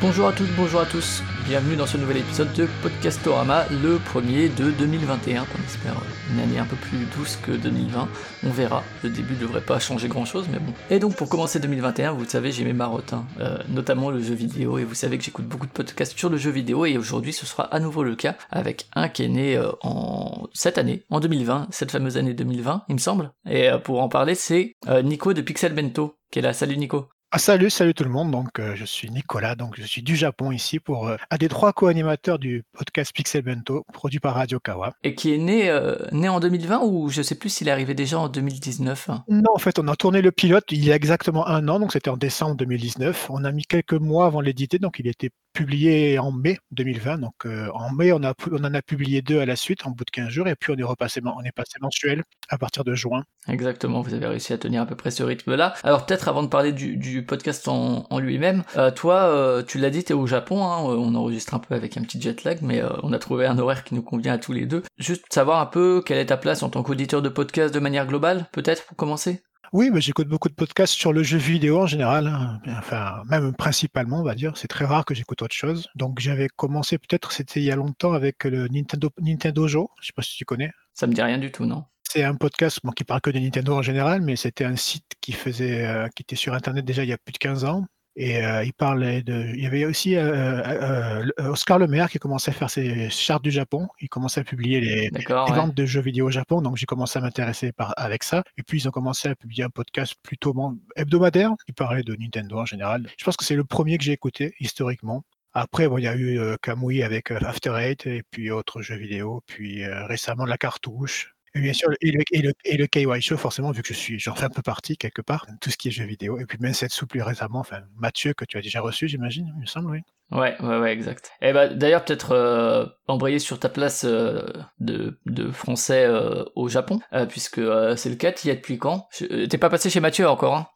[0.00, 1.22] Bonjour à toutes, bonjour à tous.
[1.48, 5.94] Bienvenue dans ce nouvel épisode de Podcastorama, le premier de 2021, qu'on espère
[6.32, 8.08] une année un peu plus douce que 2020.
[8.44, 10.72] On verra, le début devrait pas changer grand chose, mais bon.
[10.90, 14.34] Et donc pour commencer 2021, vous savez, j'ai mes marottes, hein, euh, notamment le jeu
[14.34, 17.32] vidéo, et vous savez que j'écoute beaucoup de podcasts sur le jeu vidéo, et aujourd'hui
[17.32, 21.04] ce sera à nouveau le cas, avec un qui est né euh, en cette année,
[21.10, 23.30] en 2020, cette fameuse année 2020, il me semble.
[23.48, 24.74] Et euh, pour en parler, c'est
[25.04, 26.52] Nico de Pixel Bento, qui est là.
[26.52, 27.06] Salut Nico.
[27.32, 28.30] Ah, salut, salut tout le monde.
[28.30, 31.48] Donc, euh, je suis Nicolas, donc je suis du Japon ici pour euh, un des
[31.48, 34.92] trois co-animateurs du podcast Pixel Bento, produit par Radio Kawa.
[35.02, 37.94] Et qui est né, euh, né en 2020 ou je sais plus s'il est arrivé
[37.94, 40.94] déjà en 2019 hein Non, en fait, on a tourné le pilote il y a
[40.94, 43.26] exactement un an, donc c'était en décembre 2019.
[43.30, 47.18] On a mis quelques mois avant l'éditer, donc il était publié en mai 2020.
[47.18, 50.28] Donc en mai, on, en a publié deux à la suite en bout de 15
[50.28, 53.24] jours, et puis on est repassé, on est passé mensuel à partir de juin.
[53.48, 55.74] Exactement, vous avez réussi à tenir à peu près ce rythme-là.
[55.82, 60.04] Alors peut-être avant de parler du, podcast en, lui-même, euh, toi, euh, tu l'as dit,
[60.04, 62.58] tu es au Japon, hein, euh, on enregistre un peu avec un petit jet lag,
[62.62, 64.82] mais on a trouvé un horaire qui nous convient à tous les deux.
[64.98, 68.06] Juste savoir un peu quelle est ta place en tant qu'auditeur de podcast de manière
[68.06, 69.42] globale, peut-être pour commencer?
[69.72, 72.60] Oui, mais j'écoute beaucoup de podcasts sur le jeu vidéo en général, hein.
[72.78, 74.56] enfin même principalement, on va dire.
[74.56, 75.88] C'est très rare que j'écoute autre chose.
[75.94, 79.88] Donc j'avais commencé peut-être, c'était il y a longtemps avec le Nintendo Nintendo Joe.
[80.00, 80.70] Je sais pas si tu connais.
[80.94, 83.38] Ça me dit rien du tout, non c'est un podcast bon, qui parle que de
[83.38, 87.02] Nintendo en général, mais c'était un site qui faisait, euh, qui était sur Internet déjà
[87.02, 87.84] il y a plus de 15 ans.
[88.18, 89.52] Et euh, il parlait de.
[89.54, 93.50] Il y avait aussi euh, Oscar Le Maire qui commençait à faire ses chartes du
[93.50, 93.88] Japon.
[94.00, 96.62] Il commençait à publier les, ventes de jeux vidéo au Japon.
[96.62, 98.42] Donc j'ai commencé à m'intéresser avec ça.
[98.56, 100.54] Et puis ils ont commencé à publier un podcast plutôt
[100.96, 103.06] hebdomadaire qui parlait de Nintendo en général.
[103.18, 105.22] Je pense que c'est le premier que j'ai écouté historiquement.
[105.52, 109.42] Après, bon, il y a eu Kamui avec After Eight et puis autres jeux vidéo.
[109.46, 111.35] Puis récemment la cartouche.
[111.56, 114.34] Et bien sûr, et le, et le, KY Show, forcément, vu que je suis, j'en
[114.34, 116.38] fais un peu partie quelque part, tout ce qui est jeux vidéo.
[116.38, 119.50] Et puis même cette souple plus récemment, enfin, Mathieu, que tu as déjà reçu, j'imagine,
[119.56, 120.00] il me semble, oui.
[120.32, 121.30] Ouais, ouais, ouais, exact.
[121.40, 124.42] Et bah, d'ailleurs, peut-être euh, embrayer sur ta place euh,
[124.80, 127.00] de, de français euh, au Japon,
[127.30, 127.60] puisque
[127.96, 129.08] c'est le cas, tu y es depuis quand?
[129.18, 130.66] T'es pas passé chez Mathieu encore, hein?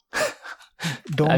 [1.11, 1.31] donc,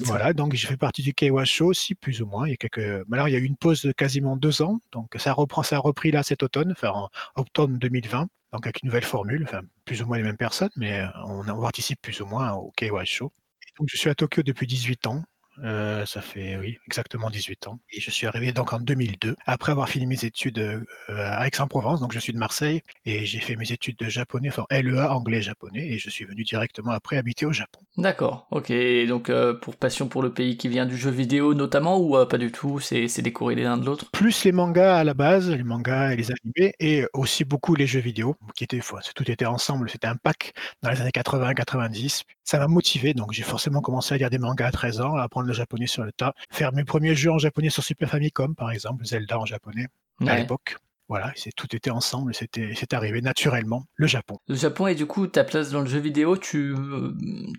[0.00, 2.46] voilà, donc je fais partie du KY Show aussi, plus ou moins.
[2.46, 3.04] Il y a quelques...
[3.12, 5.76] Alors, il y a eu une pause de quasiment deux ans, donc ça reprend, ça
[5.76, 9.60] a repris là cet automne, enfin en octobre 2020 donc avec une nouvelle formule, enfin,
[9.84, 12.72] plus ou moins les mêmes personnes, mais euh, on, on participe plus ou moins au
[12.76, 13.32] KY Show.
[13.78, 15.22] donc je suis à Tokyo depuis 18 ans,
[15.64, 17.80] euh, ça fait, oui, exactement 18 ans.
[17.90, 22.00] Et je suis arrivé donc en 2002, après avoir fini mes études euh, à Aix-en-Provence,
[22.00, 25.86] donc je suis de Marseille, et j'ai fait mes études de japonais, enfin LEA, anglais-japonais,
[25.88, 27.80] et je suis venu directement après habiter au Japon.
[27.96, 28.72] D'accord, ok.
[29.08, 32.38] Donc euh, pour passion pour le pays qui vient du jeu vidéo notamment, ou pas
[32.38, 34.10] du tout, c'est décorrélé l'un de l'autre?
[34.10, 37.86] Plus les mangas à la base, les mangas et les animés, et aussi beaucoup les
[37.86, 38.80] jeux vidéo, qui étaient,
[39.14, 40.52] tout était ensemble, c'était un pack
[40.82, 42.22] dans les années 80-90.
[42.48, 45.22] Ça m'a motivé, donc j'ai forcément commencé à lire des mangas à 13 ans, à
[45.24, 48.54] apprendre le japonais sur le tas, faire mes premiers jeux en japonais sur Super Famicom,
[48.54, 49.88] par exemple, Zelda en japonais,
[50.24, 50.76] à l'époque.
[51.08, 54.38] Voilà, c'est tout était ensemble, c'était c'est arrivé naturellement, le Japon.
[54.48, 56.74] Le Japon et du coup ta place dans le jeu vidéo, tu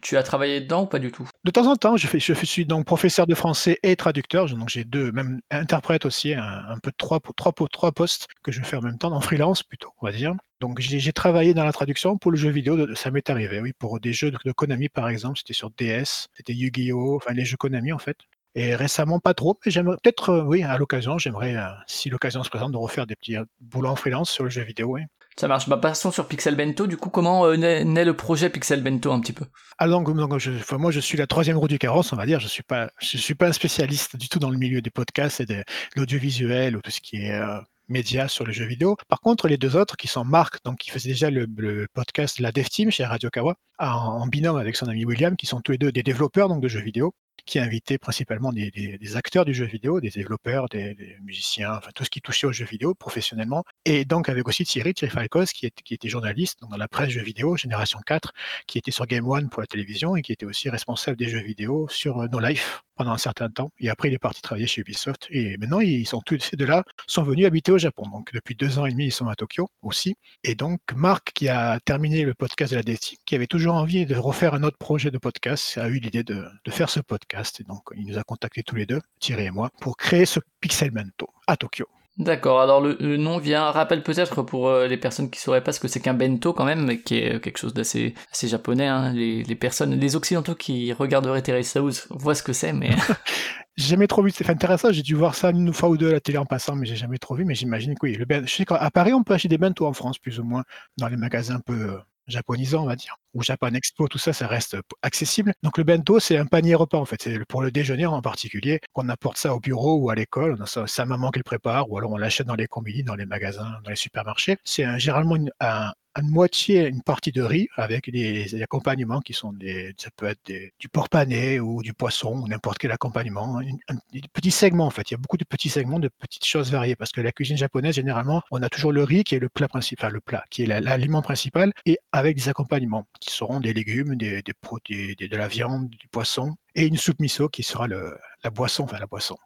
[0.01, 1.29] tu as travaillé dedans ou pas du tout?
[1.45, 4.67] De temps en temps, je fais je suis donc professeur de français et traducteur, donc
[4.67, 8.75] j'ai deux même interprète aussi un, peu de trois trois trois postes que je fais
[8.75, 10.35] en même temps en freelance plutôt, on va dire.
[10.59, 13.99] Donc j'ai travaillé dans la traduction pour le jeu vidéo, ça m'est arrivé, oui, pour
[13.99, 17.57] des jeux de, de Konami par exemple, c'était sur DS, c'était Yu-Gi-Oh, enfin les jeux
[17.57, 18.17] Konami en fait.
[18.59, 22.43] Et récemment, pas trop, mais j'aimerais peut-être, euh, oui, à l'occasion, j'aimerais, euh, si l'occasion
[22.43, 25.01] se présente, de refaire des petits euh, boulots en freelance sur le jeu vidéo, oui.
[25.39, 25.69] Ça marche.
[25.69, 26.87] Bah, passons sur Pixel Bento.
[26.87, 29.45] Du coup, comment naît, le projet Pixel Bento un petit peu?
[29.77, 32.39] Alors, ah, donc, je, moi, je suis la troisième roue du carrosse, on va dire.
[32.39, 35.39] Je suis pas, je suis pas un spécialiste du tout dans le milieu des podcasts
[35.39, 35.63] et de
[35.95, 37.39] l'audiovisuel ou tout ce qui est
[37.87, 38.97] médias sur le jeu vidéo.
[39.07, 42.51] Par contre, les deux autres qui sont Marc, donc qui faisait déjà le, podcast La
[42.51, 45.77] Dev Team chez Radio Kawa, en, binôme avec son ami William, qui sont tous les
[45.77, 47.13] deux des développeurs donc de jeux vidéo,
[47.45, 52.03] qui a invité principalement des, acteurs du jeu vidéo, des développeurs, des, musiciens, enfin tout
[52.03, 53.63] ce qui touchait au jeu vidéo professionnellement.
[53.85, 57.99] Et donc avec aussi Thierry, Thierry qui était journaliste dans la presse jeux vidéo, Génération
[58.05, 58.33] 4,
[58.67, 61.41] qui était sur Game One pour la télévision et qui était aussi responsable des jeux
[61.41, 63.71] vidéo sur euh, No Life pendant un certain temps.
[63.79, 65.27] Et après, il est parti travailler chez Ubisoft.
[65.29, 68.03] Et maintenant, ils sont tous ces deux-là sont venus habiter au Japon.
[68.11, 70.15] Donc depuis deux ans et demi, ils sont à Tokyo aussi.
[70.43, 74.05] Et donc Marc, qui a terminé le podcast de la DSI, qui avait toujours envie
[74.05, 77.63] de refaire un autre projet de podcast, a eu l'idée de, faire ce podcast et
[77.63, 81.29] donc, il nous a contactés tous les deux, Thierry et moi, pour créer ce Pixelmento
[81.47, 81.87] à Tokyo.
[82.17, 85.79] D'accord, alors le, nom vient, rappelle peut-être pour euh, les personnes qui sauraient pas ce
[85.79, 88.87] que c'est qu'un bento quand même, qui est quelque chose d'assez assez japonais.
[88.87, 89.13] Hein.
[89.13, 92.89] Les, personnes, les occidentaux qui regarderaient Teresa House voient ce que c'est, mais...
[93.77, 96.13] j'ai jamais trop vu, c'est intéressant, j'ai dû voir ça une fois ou deux à
[96.13, 98.15] la télé en passant, mais j'ai jamais trop vu, mais j'imagine que oui.
[98.15, 100.63] Le, je sais qu'à Paris, on peut acheter des bento en France, plus ou moins,
[100.97, 104.47] dans les magasins un peu japonisant, on va dire, ou Japan Expo, tout ça, ça
[104.47, 105.53] reste accessible.
[105.63, 107.21] Donc le bento, c'est un panier repas en fait.
[107.21, 110.57] C'est pour le déjeuner en particulier qu'on apporte ça au bureau ou à l'école.
[110.59, 113.15] On a sa, maman qui le prépare, ou alors on l'achète dans les combini, dans
[113.15, 114.57] les magasins, dans les supermarchés.
[114.63, 119.93] C'est généralement un, une moitié, une partie de riz avec des, accompagnements qui sont des,
[119.97, 123.59] ça peut être du porc pané ou du poisson ou n'importe quel accompagnement.
[123.59, 123.97] Un,
[124.33, 125.09] petit segment en fait.
[125.09, 127.57] Il y a beaucoup de petits segments de petites choses variées parce que la cuisine
[127.57, 130.63] japonaise généralement, on a toujours le riz qui est le plat principal, le plat qui
[130.63, 135.47] est l'aliment principal et avec des accompagnements qui seront des légumes, des, des, de la
[135.47, 139.37] viande, du poisson et une soupe miso qui sera le, la boisson, enfin la boisson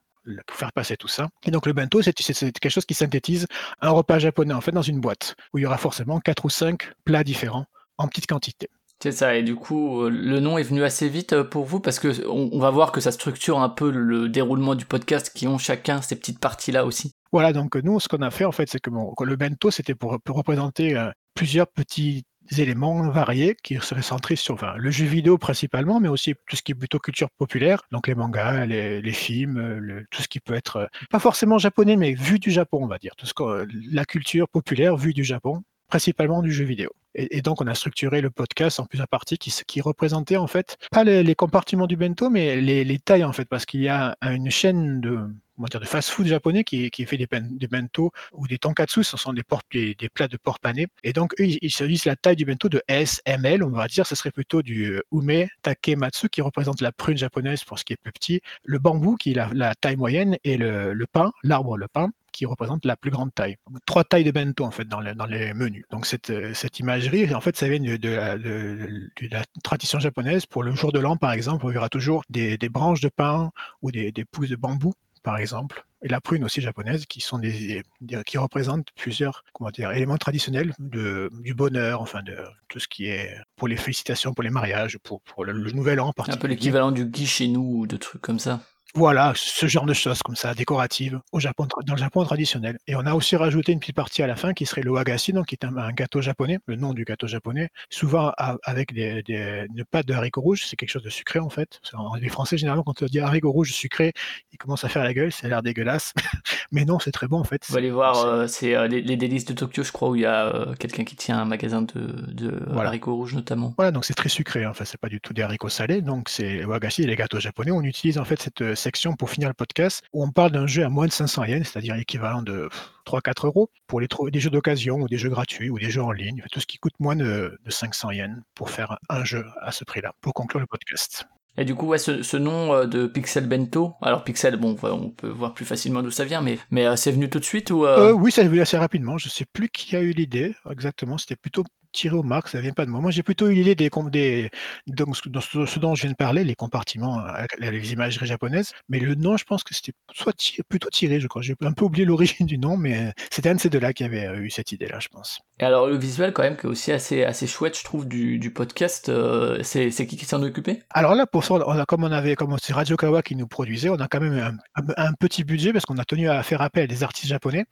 [0.45, 1.29] pour faire passer tout ça.
[1.45, 3.47] Et donc le bento, c'est quelque chose qui synthétise
[3.81, 6.49] un repas japonais en fait dans une boîte où il y aura forcément quatre ou
[6.49, 7.65] cinq plats différents
[7.97, 8.69] en petite quantité.
[9.01, 11.79] C'est ça, et du coup, euh, le nom est venu assez vite euh, pour vous
[11.79, 15.47] parce que on, va voir que ça structure un peu le déroulement du podcast qui
[15.47, 17.15] ont chacun ces petites parties-là aussi.
[17.31, 20.19] Voilà, donc nous, ce qu'on a fait en fait, c'est que le bento, c'était pour,
[20.27, 22.25] représenter euh, plusieurs petits
[22.57, 26.73] éléments variés qui seraient centrés sur le jeu vidéo principalement, mais aussi tout ce qui
[26.73, 31.19] est plutôt culture populaire, donc les mangas, les, films, tout ce qui peut être pas
[31.19, 34.97] forcément japonais, mais vu du Japon, on va dire, tout ce que, la culture populaire
[34.97, 36.89] vue du Japon, principalement du jeu vidéo.
[37.13, 41.03] Et, donc, on a structuré le podcast en plusieurs parties qui représentaient en fait pas
[41.03, 45.01] les, compartiments du bento, mais les, tailles en fait, parce qu'il y a une chaîne
[45.01, 45.19] de,
[45.57, 47.27] dire, de fast-food japonais qui, fait des,
[47.67, 50.87] bento ou des tonkatsu, ce sont des, plats de porc pané.
[51.03, 54.05] Et donc, eux, ils, se disent la taille du bento de SML, on va dire,
[54.05, 57.93] ce serait plutôt du euh, ume takematsu qui représente la prune japonaise pour ce qui
[57.93, 61.77] est plus petit, le bambou qui est la, taille moyenne et le, le pain, l'arbre,
[61.77, 63.57] le pain qui représente la plus grande taille.
[63.85, 65.85] Trois tailles de bento en fait dans, les menus.
[65.91, 70.45] Donc cette, euh, cette imagerie, en fait, ça vient de, la, tradition japonaise.
[70.45, 73.51] Pour le jour de l'an, par exemple, on verra toujours des, branches de pin
[73.81, 77.83] ou des pousses de bambou par exemple, et la prune aussi japonaise, qui sont des,
[78.25, 82.37] qui représentent plusieurs comment dire, éléments traditionnels de, du bonheur, enfin de
[82.69, 86.07] tout ce qui est pour les félicitations, pour les mariages, pour, pour le, nouvel an
[86.07, 86.37] en particulier.
[86.37, 88.61] Un peu l'équivalent du gui chez nous ou de trucs comme ça.
[88.93, 92.77] Voilà, ce genre de choses comme ça, décoratives, au Japon, dans le Japon traditionnel.
[92.87, 95.31] Et on a aussi rajouté une petite partie à la fin qui serait le wagashi,
[95.31, 98.33] donc qui est un, gâteau japonais, le nom du gâteau japonais, souvent
[98.63, 101.79] avec des, des, une pâte de haricots rouges, c'est quelque chose de sucré en fait.
[102.19, 104.13] Les Français, généralement, quand on dit haricots rouges sucrés,
[104.51, 106.13] ils commencent à faire la gueule, ça a l'air dégueulasse.
[106.71, 107.65] Mais non, c'est très bon en fait.
[107.69, 110.25] Va aller voir, euh, c'est euh, les, délices de Tokyo, je crois, où il y
[110.25, 113.73] a euh, quelqu'un qui tient un magasin de, de haricots rouges notamment.
[113.77, 116.65] Voilà, donc c'est très sucré, enfin, c'est pas du tout des haricots salés, donc c'est
[116.65, 117.71] wagashi, les gâteaux japonais.
[117.71, 120.83] On utilise en fait cette section pour finir le podcast où on parle d'un jeu
[120.83, 122.69] à moins de 500 yens, c'est-à-dire l'équivalent de
[123.05, 126.11] 3-4 euros, pour les des jeux d'occasion ou des jeux gratuits ou des jeux en
[126.11, 129.83] ligne, tout ce qui coûte moins de, 500 yens pour faire un jeu à ce
[129.83, 131.25] prix-là, pour conclure le podcast.
[131.57, 135.27] Et du coup, ouais, ce, nom euh, de Pixel Bento, alors Pixel, bon, on peut
[135.27, 137.85] voir plus facilement d'où ça vient, mais, mais euh, c'est venu tout de suite ou
[137.85, 138.13] euh?
[138.13, 139.17] Oui, ça est venu assez rapidement.
[139.17, 141.17] Je sais plus qui a eu l'idée exactement.
[141.17, 143.01] C'était plutôt tiré au marque, ça vient pas de moi.
[143.01, 144.49] Moi, j'ai plutôt eu l'idée des, des
[144.87, 147.23] dans ce, dont je viens de parler, les compartiments,
[147.59, 148.73] les imageries japonaises.
[148.89, 150.35] Mais le nom, je pense que c'était soit
[150.69, 151.41] plutôt tiré, je crois.
[151.41, 154.27] J'ai un peu oublié l'origine du nom, mais c'était un de ces deux-là qui avait
[154.37, 155.39] eu cette idée-là, je pense.
[155.59, 158.39] Et alors, le visuel, quand même, qui est aussi assez, assez chouette, je trouve, du,
[158.39, 162.03] du podcast, euh, c'est qui qui s'en occupait Alors là, pour ça, on a, comme
[162.03, 165.13] on avait, comme c'est Radio Kawa qui nous produisait, on a quand même un, un,
[165.13, 167.65] petit budget parce qu'on a tenu à faire appel à des artistes japonais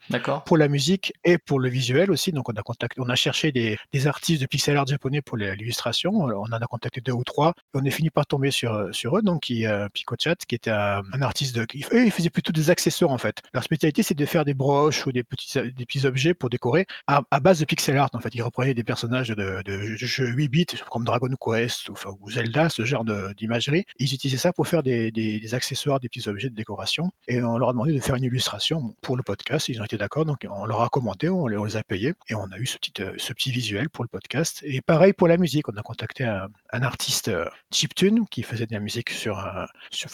[0.46, 2.32] pour la musique et pour le visuel aussi.
[2.32, 5.38] Donc, on a contacté, on a cherché des, des artistes de pixel art japonais pour
[5.38, 6.12] l'illustration.
[6.12, 7.54] On en a contacté deux ou trois.
[7.74, 9.22] On est fini par tomber sur, sur eux.
[9.22, 11.62] Donc, qui, euh, Picochat, qui était un, artiste de.
[11.94, 13.42] Eux, ils faisaient plutôt des accessoires, en fait.
[13.54, 16.86] Leur spécialité, c'est de faire des broches ou des petits, des petits objets pour décorer
[17.08, 18.10] à, base de pixel art.
[18.14, 22.30] En fait, ils reprenaient des personnages de, de jeux 8 bits, comme Dragon Quest ou,
[22.30, 23.86] Zelda, ce genre d'imagerie.
[23.98, 27.12] Ils utilisaient ça pour faire des, des, accessoires, des petits objets de décoration.
[27.28, 29.70] Et on leur a demandé de faire une illustration pour le podcast.
[29.70, 30.26] Ils ont été d'accord.
[30.26, 32.14] Donc, on leur a commenté, on les, a payés.
[32.30, 34.62] Et on a eu ce petit, euh, ce petit visuel pour le podcast.
[34.64, 38.74] Et pareil pour la musique, on a contacté un, artiste euh, chiptune qui faisait de
[38.74, 40.10] la musique sur, euh, sur,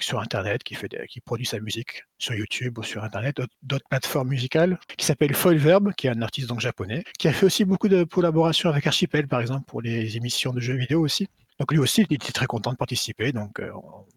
[0.00, 4.28] sur, Internet, qui, fait qui produit sa musique sur YouTube ou sur Internet, d'autres plateformes
[4.28, 7.88] musicales, qui s'appelle Foilverb, qui est un artiste donc japonais, qui a fait aussi beaucoup
[7.88, 11.28] de collaborations avec Archipel, par exemple, pour les émissions de jeux vidéo aussi.
[11.58, 13.32] Donc lui aussi, il était très content de participer.
[13.32, 13.70] Donc euh,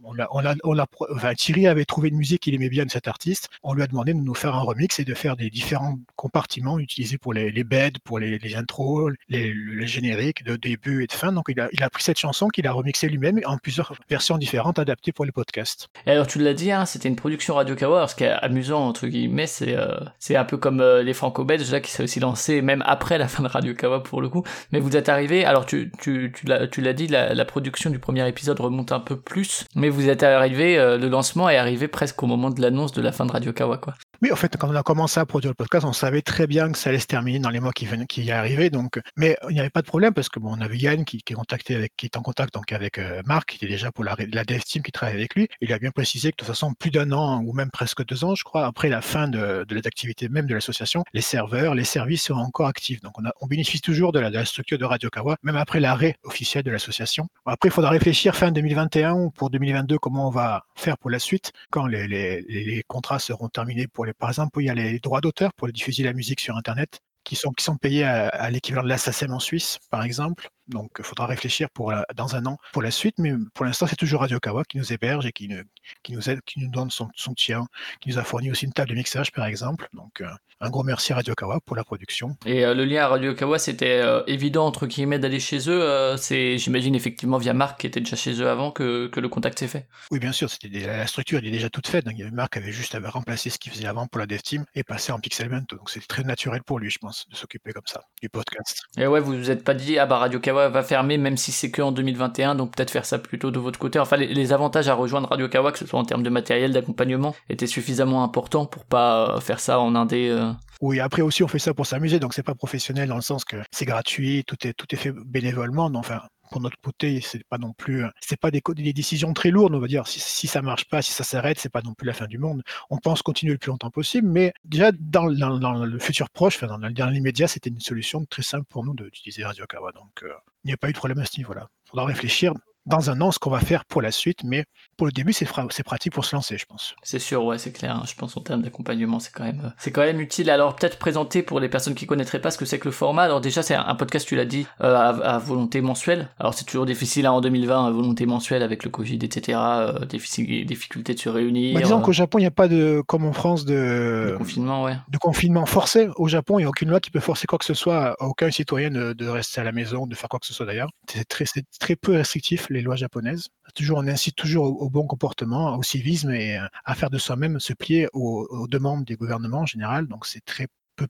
[0.04, 2.86] on a, on a, on a, enfin, Thierry avait trouvé une musique qu'il aimait bien
[2.86, 3.50] de cet artiste.
[3.63, 6.80] On lui a demandé de nous faire un remix et de faire des différents compartiments
[6.80, 11.08] utilisés pour les, les beds, pour les, les intros, les, les, génériques de début et
[11.08, 11.32] de fin.
[11.32, 14.38] Donc il a, il a pris cette chanson qu'il a remixée lui-même en plusieurs versions
[14.38, 15.88] différentes adaptées pour le podcast.
[16.06, 18.08] Et alors tu l'as dit, hein, c'était une production Radio Kawa.
[18.08, 19.98] Ce qui est amusant entre guillemets, c'est euh,
[20.30, 23.44] un peu comme euh, les Franco-Belges là qui s'est aussi lancé même après la fin
[23.44, 24.44] de Radio Kawa pour le coup.
[24.72, 25.46] Mais vous êtes arrivé.
[25.46, 28.92] Alors tu tu tu l'as tu l'as dit la, la production du premier épisode remonte
[28.92, 32.50] un peu plus, mais vous êtes arrivé, euh, le lancement est arrivé presque au moment
[32.50, 33.94] de l'annonce de la fin de Radio Kawa, quoi.
[34.32, 36.77] En fait, quand on a commencé à produire le podcast, on savait très bien que
[36.77, 38.70] ça allait se terminer dans les mois qui, venaient, qui y arrivaient.
[38.70, 41.22] Donc, mais il n'y avait pas de problème parce que bon, on avait Yann qui,
[41.22, 44.82] qui, est en contact donc avec euh, Marc, qui était déjà pour la, dev team
[44.84, 45.48] qui travaille avec lui.
[45.62, 48.24] Il a bien précisé que de toute façon, plus d'un an ou même presque deux
[48.24, 51.84] ans, je crois, après la fin de, de l'activité même de l'association, les serveurs, les
[51.84, 53.01] services seront encore actifs.
[53.01, 56.72] Donc, on, bénéficie toujours de la, structure de Radio Kawa, même après l'arrêt officiel de
[56.72, 57.27] l'association.
[57.46, 61.20] Après, il faudra réfléchir fin 2021 ou pour 2022 comment on va faire pour la
[61.20, 65.22] suite quand les contrats seront terminés pour les, par exemple, il y a les droits
[65.22, 68.98] d'auteur pour diffuser la musique sur Internet qui sont, payés à, l'équivalent de la
[69.34, 70.48] en Suisse, par exemple.
[70.67, 73.88] Donc, il faudra réfléchir pour la, dans un an pour la suite, mais pour l'instant,
[73.88, 75.62] c'est toujours Radio Kawa qui nous héberge et qui, ne,
[76.03, 77.67] qui nous aide, qui nous donne son, son soutien,
[78.01, 79.88] qui nous a fourni aussi une table de mixage, par exemple.
[79.93, 80.27] Donc, euh,
[80.62, 82.38] un gros merci à Radio Kawa pour la production.
[82.45, 86.15] Et euh, le lien à Radio Kawa, c'était euh, évident, entre guillemets, d'aller chez eux.
[86.17, 89.60] C'est, j'imagine, effectivement, via Marc qui était déjà chez eux avant que, que le contact
[89.60, 89.88] s'est fait.
[90.12, 92.05] Oui, bien sûr, c'était la structure elle est déjà toute faite.
[92.05, 94.84] Donc, Marc avait juste à remplacer ce qu'il faisait avant pour la dev team et
[94.84, 95.65] passer en Pixelment.
[95.69, 98.81] Donc, c'était très naturel pour lui, je pense, de s'occuper comme ça du podcast.
[98.98, 101.52] Et ouais, vous vous êtes pas dit, ah bah Radio Kawa va fermer, même si
[101.52, 104.00] c'est que en 2021, donc peut-être faire ça plutôt de votre côté.
[104.00, 107.36] Enfin, les, avantages à rejoindre Radio Kawa, que ce soit en termes de matériel, d'accompagnement,
[107.50, 110.30] étaient suffisamment importants pour pas faire ça en indé.
[110.30, 110.52] Euh...
[110.82, 113.46] Oui, après aussi, on fait ça pour s'amuser, donc c'est pas professionnel dans le sens
[113.46, 115.90] que c'est gratuit, tout est, tout est fait bénévolement.
[115.90, 119.52] Donc, enfin, pour notre côté, c'est pas non plus, c'est pas des, des, décisions très
[119.52, 120.08] lourdes, on va dire.
[120.08, 122.64] Si, ça marche pas, si ça s'arrête, c'est pas non plus la fin du monde.
[122.90, 127.48] On pense continuer le plus longtemps possible, mais déjà dans, le futur proche, dans l'immédiat,
[127.48, 129.92] c'était une solution très simple pour nous d'utiliser Radio Kawa.
[129.92, 130.30] Donc, euh,
[130.64, 131.68] il n'y a pas eu de problème à ce niveau-là.
[131.86, 132.54] Il faudra réfléchir
[132.86, 134.65] dans un an ce qu'on va faire pour la suite, mais
[134.98, 135.46] pour le début, c'est
[135.84, 136.96] pratique pour se lancer, je pense.
[137.04, 137.96] C'est sûr, ouais, c'est clair.
[137.96, 138.04] Hein.
[138.08, 140.50] Je pense en termes d'accompagnement, c'est quand même, c'est quand même utile.
[140.50, 143.24] Alors peut-être présenter pour les personnes qui connaîtraient pas ce que c'est que le format.
[143.24, 146.30] Alors déjà, c'est un podcast, tu l'as dit, euh, à, à, volonté mensuelle.
[146.39, 149.58] Alors c'est toujours difficile hein, en 2020, à volonté mensuelle avec le Covid, etc.
[149.62, 151.74] Euh, difficulté de se réunir.
[151.74, 154.84] Bah, disons qu'au Japon, il n'y a pas de, comme en France, de, de confinement,
[154.84, 154.96] ouais.
[155.10, 156.08] De confinement forcé.
[156.15, 158.15] Au Japon, il n'y a aucune loi qui peut forcer quoi que ce soit à
[158.24, 160.89] aucun citoyen de, de rester à la maison, de faire quoi que ce soit d'ailleurs.
[161.10, 161.46] C'est très,
[161.80, 163.50] très peu restrictif les lois japonaises.
[163.74, 167.74] Toujours, on incite toujours au, bon comportement, au civisme et à faire de soi-même se
[167.74, 170.08] plier aux, aux, demandes des gouvernements en général.
[170.08, 171.08] Donc c'est très peu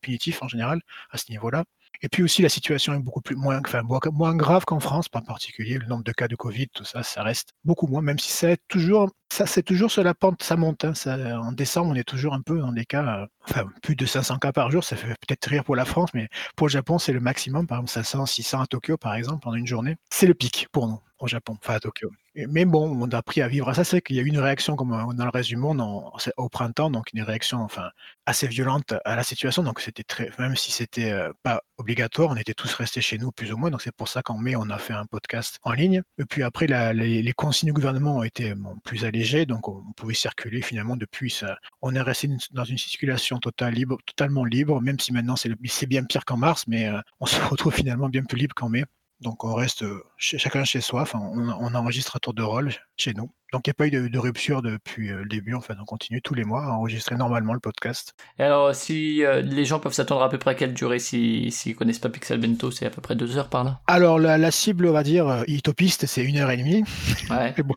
[0.00, 1.64] punitif en général à ce niveau-là.
[2.02, 5.78] Et puis aussi, la situation est beaucoup plus moins, grave qu'en France, en particulier.
[5.78, 8.58] Le nombre de cas de Covid, tout ça, ça reste beaucoup moins, même si c'est
[8.68, 10.84] toujours, ça, c'est toujours sur la pente, ça monte.
[10.84, 10.92] Hein,
[11.40, 14.38] en décembre, on est toujours un peu dans des cas, euh, enfin, plus de 500
[14.38, 14.84] cas par jour.
[14.84, 17.66] Ça fait peut-être rire pour la France, mais pour le Japon, c'est le maximum.
[17.66, 19.96] Par exemple, 500, 600 à Tokyo, par exemple, pendant une journée.
[20.10, 22.10] C'est le pic pour nous au Japon, enfin à Tokyo.
[22.48, 23.84] Mais bon, on a appris à vivre à ça.
[23.84, 27.12] C'est qu'il y a eu une réaction, comme dans le monde, en, au printemps, donc
[27.12, 27.90] une réaction enfin,
[28.26, 29.62] assez violente à la situation.
[29.62, 33.32] Donc c'était très, même si c'était euh, pas obligatoire, on était tous restés chez nous
[33.32, 33.70] plus ou moins.
[33.70, 36.02] Donc c'est pour ça qu'en mai, on a fait un podcast en ligne.
[36.18, 38.54] Et puis après, les, consignes du gouvernement ont été
[38.84, 41.56] plus allégées, donc on, on, pouvait circuler finalement depuis ça.
[41.82, 43.38] On est resté dans une circulation
[43.70, 47.40] libre, totalement libre, même si maintenant c'est bien pire qu'en mars, mais euh, on se
[47.50, 48.84] retrouve finalement bien plus libre qu'en mai.
[49.20, 49.84] Donc on reste
[50.16, 53.30] chez, chacun chez soi, enfin, on, on, enregistre à tour de rôle chez nous.
[53.52, 56.22] Donc il n'y a pas eu de, de, rupture depuis le début, enfin on continue
[56.22, 58.14] tous les mois à enregistrer normalement le podcast.
[58.38, 61.52] Et alors si euh, les gens peuvent s'attendre à peu près à quelle durée s'ils
[61.52, 63.80] si, si connaissent pas Pixel Bento, c'est à peu près deux heures par là?
[63.86, 66.84] Alors la, la cible, on va dire, euh, utopiste, c'est une heure et demie.
[67.30, 67.54] Ouais.
[67.64, 67.74] bon,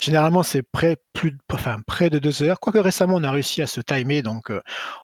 [0.00, 2.60] Généralement, c'est près, plus, enfin, près de deux heures.
[2.60, 4.60] Quoique récemment, on a réussi à se timer, donc euh,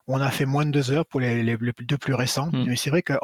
[0.07, 2.49] on a fait moins de deux heures pour les, les, les deux plus récents.
[2.53, 2.63] Hmm.
[2.63, 2.65] Mm.
[2.69, 3.15] Mais c'est vrai que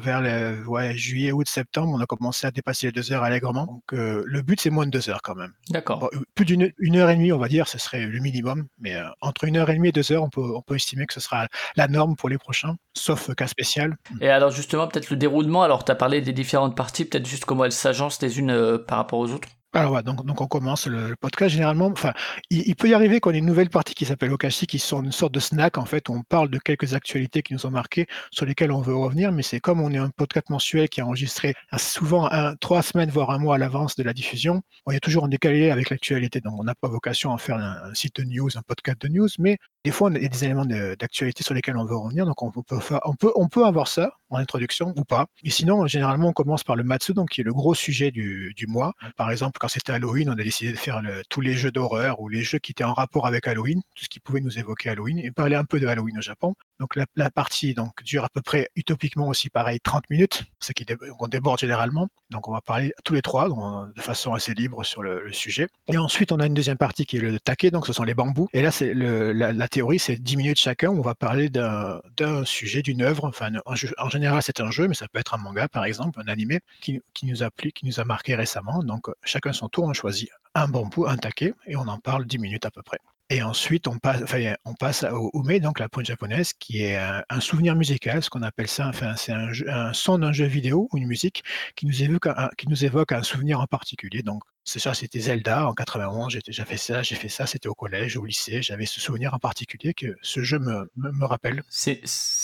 [0.00, 3.66] vers le, ouais, juillet, août, septembre, on a commencé à dépasser les deux heures allègrement.
[3.66, 5.52] Donc euh, le but, c'est moins de deux heures quand même.
[5.70, 6.00] D'accord.
[6.00, 8.66] Bon, plus d'une une heure et demie, on va dire, ce serait le minimum.
[8.78, 11.06] Mais euh, entre une heure et demie et deux heures, on peut, on peut estimer
[11.06, 13.96] que ce sera la norme pour les prochains, sauf cas spécial.
[14.20, 15.62] Et alors justement, peut-être le déroulement.
[15.62, 18.78] Alors, tu as parlé des différentes parties, peut-être juste comment elles s'agencent les unes euh,
[18.78, 19.48] par rapport aux autres.
[19.74, 21.86] Alors ouais, donc, on commence le, podcast généralement.
[21.86, 22.12] Enfin,
[22.50, 25.12] il, peut y arriver qu'on ait une nouvelle partie qui s'appelle Okashi, qui sont une
[25.12, 26.10] sorte de snack en fait.
[26.10, 29.32] Où on parle de quelques actualités qui nous ont marqué, sur lesquelles on veut revenir.
[29.32, 33.08] Mais c'est comme on est un podcast mensuel qui est enregistré souvent un, trois semaines
[33.08, 34.60] voire un mois à l'avance de la diffusion.
[34.84, 37.90] On est toujours en décalé avec l'actualité, donc on n'a pas vocation à faire un,
[37.90, 39.28] un, site de news, un podcast de news.
[39.38, 42.24] Mais des fois, y a des éléments d'actualité sur lesquels on veut revenir.
[42.26, 42.62] Donc on peut,
[43.04, 45.26] on on avoir ça en introduction ou pas.
[45.42, 48.54] Et sinon, généralement, on commence par le Matsu, donc qui est le gros sujet du,
[48.68, 48.94] mois.
[49.16, 52.28] Par exemple, quand c'était Halloween, on a décidé de faire tous les jeux d'horreur ou
[52.28, 55.18] les jeux qui étaient en rapport avec Halloween, tout ce qui pouvait nous évoquer Halloween,
[55.18, 56.54] et parler un peu de Halloween au Japon.
[56.78, 60.84] Donc la, partie donc, dure à peu près utopiquement aussi pareil 30 minutes, ce qui
[60.84, 62.08] dé on déborde généralement.
[62.30, 65.68] Donc on va parler tous les trois de façon assez libre sur le, sujet.
[65.88, 68.14] Et ensuite on a une deuxième partie qui est le take, donc ce sont les
[68.14, 68.48] bambous.
[68.52, 70.90] Et là c'est la, la, théorie, c'est 10 minutes chacun.
[70.90, 72.00] On va parler d'un
[72.44, 73.24] sujet, d'une œuvre.
[73.24, 76.28] Enfin, en général c'est un jeu, mais ça peut être un manga par exemple, un
[76.28, 78.82] animé qui, qui nous a plu, qui nous a marqué récemment.
[78.84, 82.38] Donc chacun son tour, on choisit un bambou, un taquet, et on en parle 10
[82.38, 82.98] minutes à peu près.
[83.32, 88.22] Et ensuite, on passe, au ume, donc la pointe japonaise, qui est un, souvenir musical,
[88.22, 88.90] ce qu'on appelle ça.
[89.16, 91.42] C'est un, son d'un jeu vidéo ou une musique
[91.74, 94.22] qui nous évoque un, souvenir en particulier.
[94.22, 96.30] Donc, c'est ça, c'était Zelda en 91.
[96.30, 97.46] J'ai déjà fait ça, j'ai fait ça.
[97.46, 98.60] C'était au collège, au lycée.
[98.60, 101.62] J'avais ce souvenir en particulier que ce jeu me, rappelle.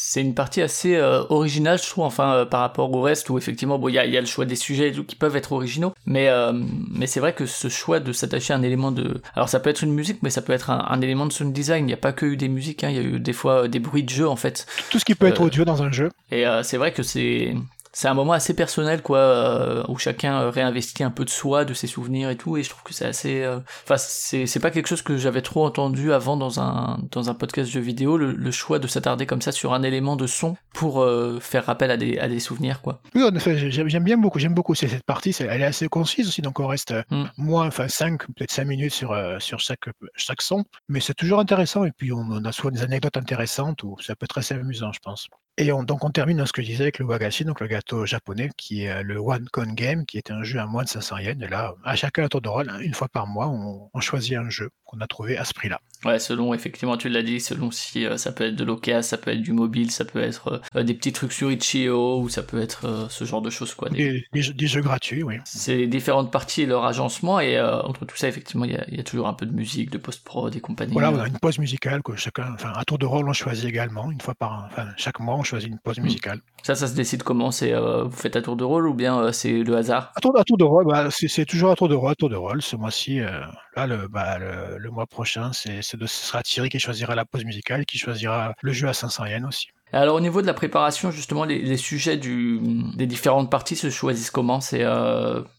[0.08, 3.36] C'est une partie assez euh, originale, je trouve, enfin, euh, par rapport au reste, où
[3.36, 5.92] effectivement, bon, il y a, y a, le choix des sujets qui peuvent être originaux,
[6.06, 6.52] mais, euh,
[6.90, 9.20] mais c'est vrai que ce choix de s'attacher à un élément de...
[9.34, 11.84] Alors ça peut être une musique, mais ça peut être un, élément de sound design,
[11.84, 12.88] il n'y a pas que eu des musiques, hein.
[12.88, 14.66] il y a eu des fois des bruits de jeu, en fait.
[14.90, 16.10] Tout ce qui peut être audio dans un jeu.
[16.30, 17.54] Et c'est vrai que c'est
[17.98, 21.64] c'est un moment assez personnel quoi euh, où chacun euh, réinvestit un peu de soi
[21.64, 24.60] de ses souvenirs et tout et je trouve que c'est assez euh, enfin c'est c'est
[24.60, 28.16] pas quelque chose que j'avais trop entendu avant dans un dans un podcast jeu vidéo
[28.16, 31.04] le, choix de s'attarder comme ça sur un élément de son pour
[31.40, 34.54] faire rappel à des à des souvenirs quoi oui en effet j'aime bien beaucoup j'aime
[34.54, 37.24] beaucoup cette partie elle est assez concise aussi donc on reste mm.
[37.36, 41.84] moins enfin 5 peut-être 5 minutes sur sur chaque chaque son mais c'est toujours intéressant
[41.84, 44.92] et puis on, on a souvent des anecdotes intéressantes ou ça peut être assez amusant
[44.92, 45.28] je pense
[45.58, 47.66] et on, donc on termine dans ce que je disais avec le wagashi, donc le
[47.66, 50.84] gâteau japonais, qui est euh, le One Con Game, qui est un jeu à moins
[50.84, 51.42] de 500 yens.
[51.42, 54.36] Et là, à chacun tour de rôle, hein, une fois par mois, on, on choisit
[54.36, 55.80] un jeu qu'on a trouvé à ce prix-là.
[56.04, 59.18] Ouais, selon, effectivement, tu l'as dit, selon si euh, ça peut être de l'OCA, ça
[59.18, 62.44] peut être du mobile, ça peut être euh, des petits trucs sur Itch.io, ou ça
[62.44, 63.88] peut être ce genre de choses, quoi.
[63.88, 65.38] Des, des, jeux, gratuits, oui.
[65.44, 69.02] C'est différentes parties et leur agencement, et entre tout ça, effectivement, il y, y, a
[69.02, 70.92] toujours un peu de musique, de post-prod et compagnie.
[70.92, 73.64] Voilà, on a une pause musicale que chacun, enfin, à tour de rôle, on choisit
[73.64, 76.02] également, une fois par, enfin, chaque mois, on choisit une pause hmm.
[76.02, 76.40] musicale.
[76.62, 77.50] Ça, ça se décide comment?
[77.50, 80.12] C'est euh, vous faites à tour de rôle ou bien euh, c'est le hasard?
[80.16, 82.62] À tour, de rôle, bah, c'est toujours à tour de rôle, tour de rôle.
[82.62, 83.40] Ce mois-ci, euh,
[83.76, 87.86] là, le, bah, le, mois prochain, c'est ce sera Thierry qui choisira la pause musicale,
[87.86, 89.68] qui choisira le jeu à 500 yens aussi.
[89.92, 94.60] Alors au niveau de la préparation, justement, les, sujets des différentes parties se choisissent comment?
[94.60, 94.84] C'est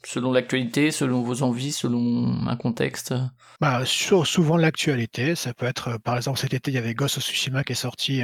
[0.05, 3.13] selon l'actualité, selon vos envies, selon un contexte?
[3.59, 7.23] Bah, souvent l'actualité, ça peut être, par exemple, cet été, il y avait Ghost of
[7.23, 8.21] Tsushima qui est sorti,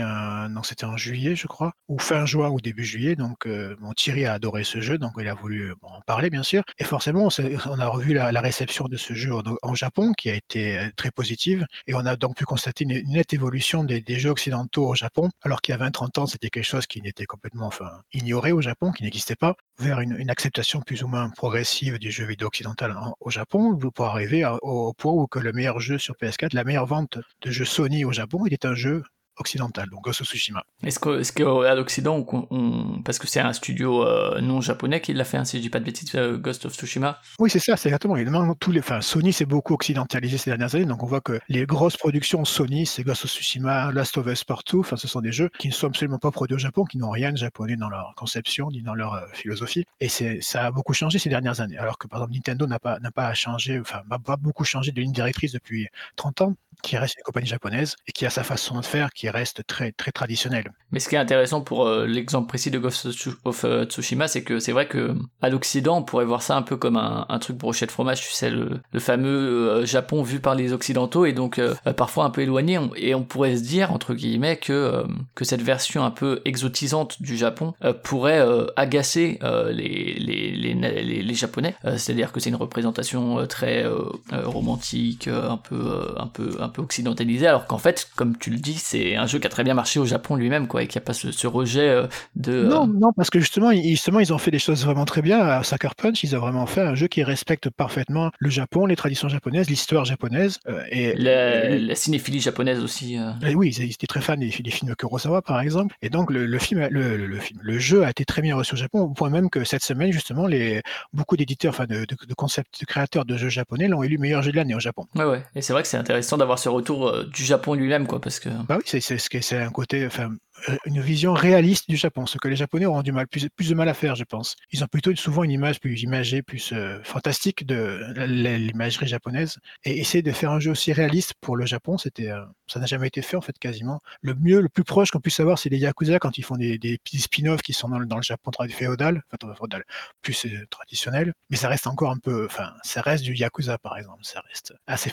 [0.50, 3.16] non, c'était en juillet, je crois, ou fin juin ou début juillet.
[3.16, 3.46] Donc,
[3.80, 6.64] mon Thierry a adoré ce jeu, donc il a voulu en parler, bien sûr.
[6.78, 7.28] Et forcément,
[7.66, 11.66] on, a revu la, réception de ce jeu en, Japon, qui a été très positive,
[11.88, 15.62] et on a donc pu constater une, nette évolution des, jeux occidentaux au Japon, alors
[15.62, 17.70] qu'il y a 20-30 ans, c'était quelque chose qui n'était complètement,
[18.14, 22.26] ignoré au Japon, qui n'existait pas, vers une, acceptation plus ou moins progressive du jeu
[22.26, 26.54] vidéo occidental au Japon, pour arriver au point où que le meilleur jeu sur PS4,
[26.54, 29.04] la meilleure vente de jeux Sony au Japon, il est un jeu
[29.38, 30.64] occidental, donc Ghost of Tsushima.
[30.84, 31.00] Est-ce
[31.32, 35.46] qu'à l'Occident, on, parce que c'est un studio euh, non japonais qui l'a fait, hein,
[35.46, 37.20] si je dis pas de bêtises, euh, Ghost of Tsushima?
[37.40, 38.16] Oui, c'est ça, c'est exactement.
[38.16, 41.40] Évidemment, tous les, enfin, Sony s'est beaucoup occidentalisé ces dernières années, donc on voit que
[41.50, 45.22] les grosses productions Sony, c'est Ghost of Tsushima, Last of Us Partout, enfin, ce sont
[45.22, 47.76] des jeux qui ne sont absolument pas produits au Japon, qui n'ont rien de japonais
[47.76, 51.62] dans leur conception ni dans leur euh, philosophie, et ça a beaucoup changé ces dernières
[51.62, 51.78] années.
[51.78, 55.02] Alors que par exemple Nintendo n'a pas, pas changé, enfin, n'a pas beaucoup changé de
[55.02, 58.80] ligne directrice depuis 30 ans, qui reste une compagnie japonaise et qui a sa façon
[58.80, 60.72] de faire qui reste très très traditionnelle.
[60.96, 63.06] Mais ce qui est intéressant pour euh, l'exemple précis de Ghost
[63.44, 66.62] of euh, Tsushima, c'est que c'est vrai que à l'Occident, on pourrait voir ça un
[66.62, 70.72] peu comme un, truc brochette fromage, tu sais, le, fameux euh, Japon vu par les
[70.72, 71.60] Occidentaux et donc
[71.98, 72.80] parfois un peu éloigné.
[72.96, 75.04] Et on pourrait se dire entre guillemets que
[75.36, 78.42] que cette version un peu exotisante du Japon pourrait
[78.78, 79.40] agacer
[79.72, 81.76] les, les, les, les, Japonais.
[81.84, 83.86] C'est-à-dire que c'est une représentation très
[84.32, 88.76] romantique, un peu un peu un peu occidentalisé, alors qu'en fait, comme tu le dis,
[88.76, 91.02] c'est un jeu qui a très bien marché au Japon lui-même, quoi, et qui a
[91.02, 92.64] pas ce, rejet euh, de.
[92.64, 95.22] Non, euh, non, parce que justement, ils, justement, ils ont fait des choses vraiment très
[95.22, 95.40] bien.
[95.40, 98.96] À Sucker Punch, ils ont vraiment fait un jeu qui respecte parfaitement le Japon, les
[98.96, 100.60] traditions japonaises, l'histoire japonaise.
[100.68, 103.18] Euh, et la, cinéphilie japonaise aussi.
[103.54, 105.96] oui, ils étaient très fans des, films de Kurosawa, par exemple.
[106.02, 109.02] Et donc, le, film, le, film, le jeu a été très bien reçu au Japon,
[109.02, 110.82] au point même que cette semaine, justement, les,
[111.14, 114.52] beaucoup d'éditeurs, enfin, de, de, concepts, de créateurs de jeux japonais l'ont élu meilleur jeu
[114.52, 115.06] de l'année au Japon.
[115.16, 115.44] Ouais, ouais.
[115.56, 118.50] Et c'est vrai que c'est intéressant d'avoir ce retour du Japon lui-même, quoi, parce que.
[118.68, 119.05] Bah oui, c'est
[119.42, 120.32] c'est un côté, enfin,
[120.70, 123.76] euh, une vision réaliste du Japon, ce que les Japonais auront du mal, plus, de
[123.76, 124.56] mal à faire, je pense.
[124.72, 130.00] Ils ont plutôt souvent une image plus imagée, plus euh, fantastique de l'imagerie japonaise, et
[130.00, 132.32] essayer de faire un jeu aussi réaliste pour le Japon, c'était,
[132.68, 134.02] ça n'a jamais été fait en fait quasiment.
[134.22, 136.78] Le mieux, le plus proche qu'on puisse avoir, c'est les Yakuza quand ils font des,
[136.78, 139.84] des petits spin-offs qui sont dans le, dans le Japon féodal, enfin féodal,
[140.22, 144.24] plus traditionnel, mais ça reste encore un peu, enfin, ça reste du Yakuza par exemple,
[144.24, 145.12] ça reste assez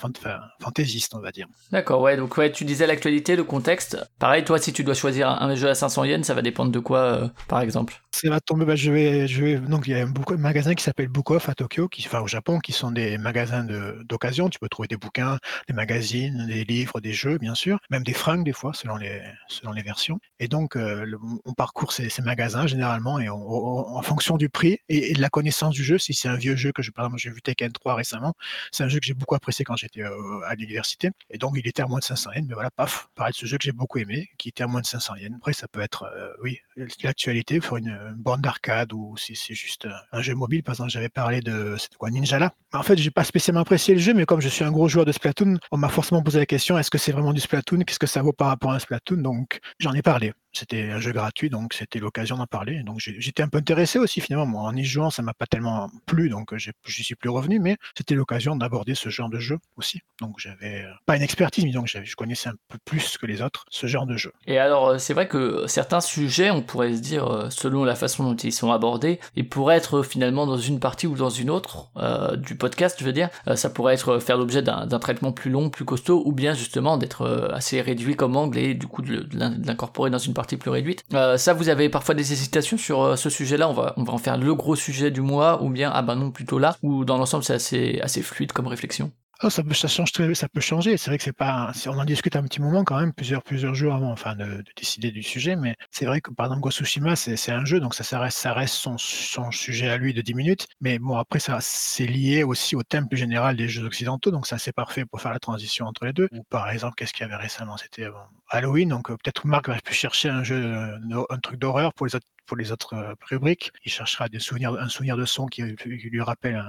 [0.61, 1.47] fantaisiste, on va dire.
[1.71, 3.99] D'accord, ouais, donc ouais, tu disais l'actualité, le contexte.
[4.19, 6.79] Pareil, toi, si tu dois choisir un jeu à 500 yens, ça va dépendre de
[6.79, 8.01] quoi, euh, par exemple?
[8.13, 10.75] Ça va tomber, bah, je, vais, je vais, donc il y a un, un magasin
[10.75, 13.65] qui s'appelle Book Off à Tokyo, qui, enfin au Japon, qui sont des magasins
[14.05, 14.49] d'occasion.
[14.49, 15.39] Tu peux trouver des bouquins,
[15.69, 19.21] des magazines, des livres, des jeux, bien sûr, même des fringues des fois, selon les,
[19.49, 20.19] selon les versions.
[20.39, 25.29] Et donc, on parcourt ces, magasins généralement et en fonction du prix et, de la
[25.29, 27.73] connaissance du jeu, si c'est un vieux jeu que je, par exemple, j'ai vu Tekken
[27.73, 28.35] 3 récemment,
[28.71, 31.11] c'est un jeu que j'ai beaucoup apprécié quand j'étais à l'université.
[31.31, 33.59] Et donc, il était à moins de 500 yens, mais voilà, paf, pareil, ce jeu
[33.59, 35.35] que j'ai beaucoup aimé, qui était à moins de 500 yens.
[35.37, 36.09] Après, ça peut être,
[36.43, 36.61] oui,
[37.03, 40.63] l'actualité, pour une, bande d'arcade ou si c'est juste un jeu mobile.
[40.63, 42.53] Par exemple, j'avais parlé de, quoi, Ninjala.
[42.73, 45.05] En fait, j'ai pas spécialement apprécié le jeu, mais comme je suis un gros joueur
[45.05, 47.99] de Splatoon, on m'a forcément posé la question est-ce que c'est vraiment du Splatoon Qu'est-ce
[47.99, 50.33] que ça vaut par rapport à un Splatoon Donc, j'en ai parlé.
[50.53, 52.83] C'était un jeu gratuit, donc c'était l'occasion d'en parler.
[52.83, 54.47] Donc j'étais un peu intéressé aussi finalement.
[54.47, 57.77] Moi, en y jouant, ça m'a pas tellement plu, donc je suis plus revenu, mais
[57.97, 60.01] c'était l'occasion d'aborder ce genre de jeu aussi.
[60.21, 63.65] Donc j'avais pas une expertise, mais donc je connaissais un peu plus que les autres
[63.71, 64.33] ce genre de jeu.
[64.47, 67.95] Et alors euh, c'est vrai que certains sujets, on pourrait se dire, euh, selon la
[67.95, 71.51] façon dont ils sont abordés, ils pourraient être finalement dans une partie ou dans une
[71.51, 73.29] autre euh, du podcast, je veux dire.
[73.55, 77.51] ça pourrait être faire l'objet d'un traitement plus long, plus costaud, ou bien justement d'être
[77.53, 81.05] assez réduit comme angle et du coup de l'incorporer dans une partie plus réduite.
[81.15, 83.69] Euh, ça, vous avez parfois des hésitations sur euh, ce sujet-là.
[83.69, 86.17] On va, on va en faire le gros sujet du mois, ou bien ah ben
[86.17, 89.13] non plutôt là, ou dans l'ensemble c'est assez, assez fluide comme réflexion.
[89.45, 90.97] Oh, ça, peut, ça, change ça peut changer.
[90.97, 91.73] C'est vrai que c'est pas.
[91.87, 95.11] On en discute un petit moment quand même, plusieurs, plusieurs jours avant enfin, de, décider
[95.11, 95.57] du sujet.
[95.57, 96.81] Mais c'est vrai que par exemple, Ghost
[97.17, 100.21] c'est un jeu, donc ça, ça reste, ça reste son, son, sujet à lui de
[100.23, 100.69] 10 minutes.
[100.81, 104.47] Mais bon, après, ça c'est lié aussi au thème plus général des jeux occidentaux, donc
[104.47, 106.29] ça c'est parfait pour faire la transition entre les deux.
[106.31, 107.77] Ou par exemple, qu'est-ce qu'il y avait récemment?
[107.77, 108.07] C'était
[108.49, 110.95] Halloween, donc euh, peut-être Marc va plus chercher un jeu,
[111.31, 113.73] un truc d'horreur pour les autres pour les autres euh, rubriques.
[113.85, 116.63] Il cherchera des souvenirs, un souvenir de son qui, lui rappelle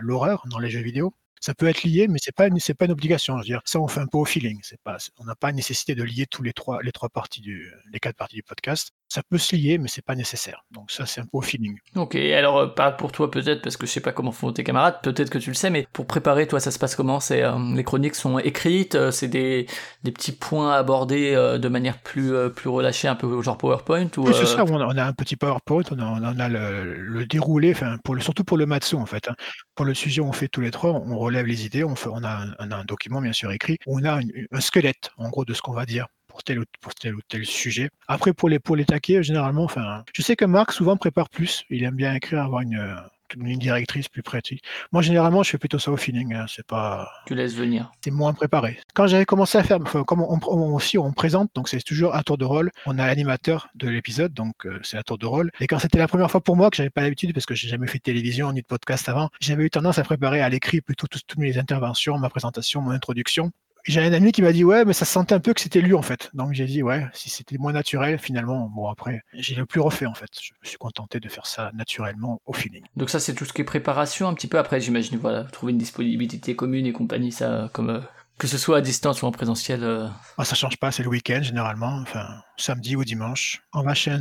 [0.00, 1.12] l'horreur dans les jeux vidéo.
[1.40, 3.34] Ça peut être lié, mais c'est pas c'est pas une obligation.
[3.36, 4.58] Je veux dire, ça on fait un peu au feeling.
[4.62, 7.72] C'est pas, on n'a pas nécessité de lier tous les trois les trois parties du
[7.92, 10.64] les quatre parties du podcast ça peut se lier, mais c'est pas nécessaire.
[10.72, 11.78] Donc ça, c'est un peu au feeling.
[11.94, 14.64] Ok, alors euh, pas pour toi peut-être, parce que je sais pas comment font tes
[14.64, 17.20] camarades, peut-être que tu le sais, mais pour préparer, toi, ça se passe comment?
[17.20, 19.66] C'est euh, les chroniques sont écrites, euh, c'est des,
[20.02, 24.34] des petits points abordés de manière plus plus relâchée, un peu genre PowerPoint ou Oui,
[24.34, 24.64] c'est ça.
[24.64, 28.66] On a, un petit PowerPoint, on a, le, déroulé, enfin pour le, surtout pour le
[28.66, 29.28] Matsu en fait.
[29.28, 29.34] Hein.
[29.74, 32.46] Pour le sujet, on fait tous les trois, on relève les idées, on, on a,
[32.58, 34.20] un, document bien sûr écrit, on a
[34.52, 37.20] un squelette en gros de ce qu'on va dire pour tel ou, pour tel ou
[37.28, 37.88] tel sujet.
[38.08, 39.68] Après, pour les, pour les taquets, généralement,
[40.12, 41.64] je sais que Marc souvent prépare plus.
[41.70, 42.96] Il aime bien écrire, avoir une,
[43.34, 44.62] une directrice plus pratique.
[44.92, 46.34] Moi, généralement, je fais plutôt ça au feeling.
[46.34, 47.08] Hein, c'est pas.
[47.26, 47.90] Tu laisses venir.
[48.04, 48.78] C'est moins préparé.
[48.94, 52.38] Quand j'avais commencé à faire, comme on, aussi on présente, donc c'est toujours un tour
[52.38, 52.70] de rôle.
[52.86, 55.50] On a l'animateur de l'épisode, donc euh, c'est un tour de rôle.
[55.60, 57.68] Et quand c'était la première fois pour moi que j'avais pas l'habitude, parce que j'ai
[57.68, 60.80] jamais fait de télévision ni de podcast avant, j'avais eu tendance à préparer à l'écrit
[60.80, 63.52] plutôt toutes, toutes mes interventions, ma présentation, mon introduction
[63.86, 65.94] j'ai un ami qui m'a dit ouais mais ça sentait un peu que c'était lui
[65.94, 66.30] en fait.
[66.34, 70.06] Donc j'ai dit ouais si c'était moins naturel finalement bon après j'ai le plus refait
[70.06, 70.28] en fait.
[70.40, 72.84] Je me suis contenté de faire ça naturellement au feeling.
[72.96, 74.58] Donc ça c'est tout ce qui est préparation un petit peu.
[74.58, 78.00] Après j'imagine voilà trouver une disponibilité commune et compagnie ça comme euh,
[78.38, 80.08] que ce soit à distance ou en présentiel euh...
[80.36, 82.00] ah, ça change pas c'est le week-end généralement.
[82.02, 84.16] Enfin samedi ou dimanche on va chez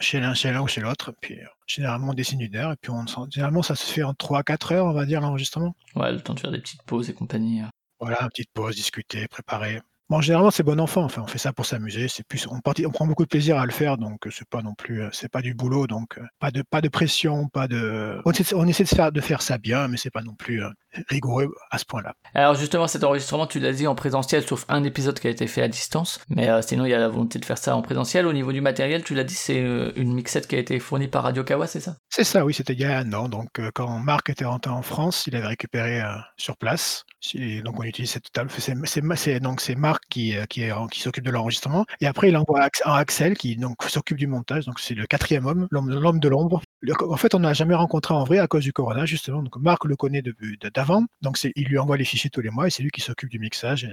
[0.00, 2.76] chez l'un chez l'un ou chez l'autre puis euh, généralement on dessine une heure et
[2.76, 5.76] puis on généralement ça se fait en 3-4 heures on va dire l'enregistrement.
[5.94, 7.66] Ouais le temps de faire des petites pauses et compagnie euh.
[8.00, 9.80] Voilà, une petite pause, discuter, préparer.
[10.10, 11.04] Bon, généralement, c'est bon enfant.
[11.04, 12.08] Enfin, on fait ça pour s'amuser.
[12.08, 14.74] C'est plus, on, on, prend beaucoup de plaisir à le faire, donc c'est pas non
[14.74, 18.20] plus, c'est pas du boulot, donc pas de, pas de pression, pas de.
[18.24, 18.32] On
[18.66, 20.64] essaie, de faire, de faire ça bien, mais c'est pas non plus
[21.08, 22.14] rigoureux à ce point-là.
[22.34, 25.46] Alors justement, cet enregistrement, tu l'as dit en présentiel, sauf un épisode qui a été
[25.46, 28.26] fait à distance, mais sinon il y a la volonté de faire ça en présentiel.
[28.26, 29.60] Au niveau du matériel, tu l'as dit, c'est
[29.94, 31.94] une mixette qui a été fournie par Radio Kawa, c'est ça?
[32.08, 33.28] C'est ça, oui, c'était il y a un an.
[33.28, 36.02] Donc quand Marc était rentré en France, il avait récupéré
[36.36, 37.04] sur place.
[37.62, 38.50] donc on utilise cette table.
[38.50, 41.84] C'est donc c'est Marc qui, euh, qui, s'occupe de l'enregistrement.
[42.00, 43.58] Et après, il envoie à Axel qui
[43.88, 44.66] s'occupe du montage.
[44.66, 46.62] Donc c'est le quatrième homme, l'homme de l'ombre.
[47.08, 49.42] En fait, on n'a jamais rencontré en vrai à cause du corona, justement.
[49.42, 50.22] Donc Marc le connaît
[50.74, 51.04] d'avant.
[51.22, 53.38] Donc il lui envoie les fichiers tous les mois et c'est lui qui s'occupe du
[53.38, 53.88] mixage,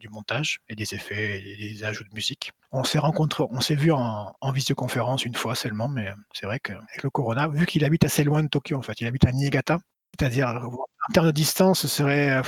[0.00, 2.52] du montage et des effets et des ajouts de musique.
[2.72, 6.58] On s'est rencontré, on s'est vu en, en, visioconférence une fois seulement, mais c'est vrai
[6.58, 9.32] qu'avec le corona, vu qu'il habite assez loin de Tokyo, en fait, il habite à
[9.32, 9.78] Niigata,
[10.18, 12.42] c'est-à-dire en termes de distance, ce serait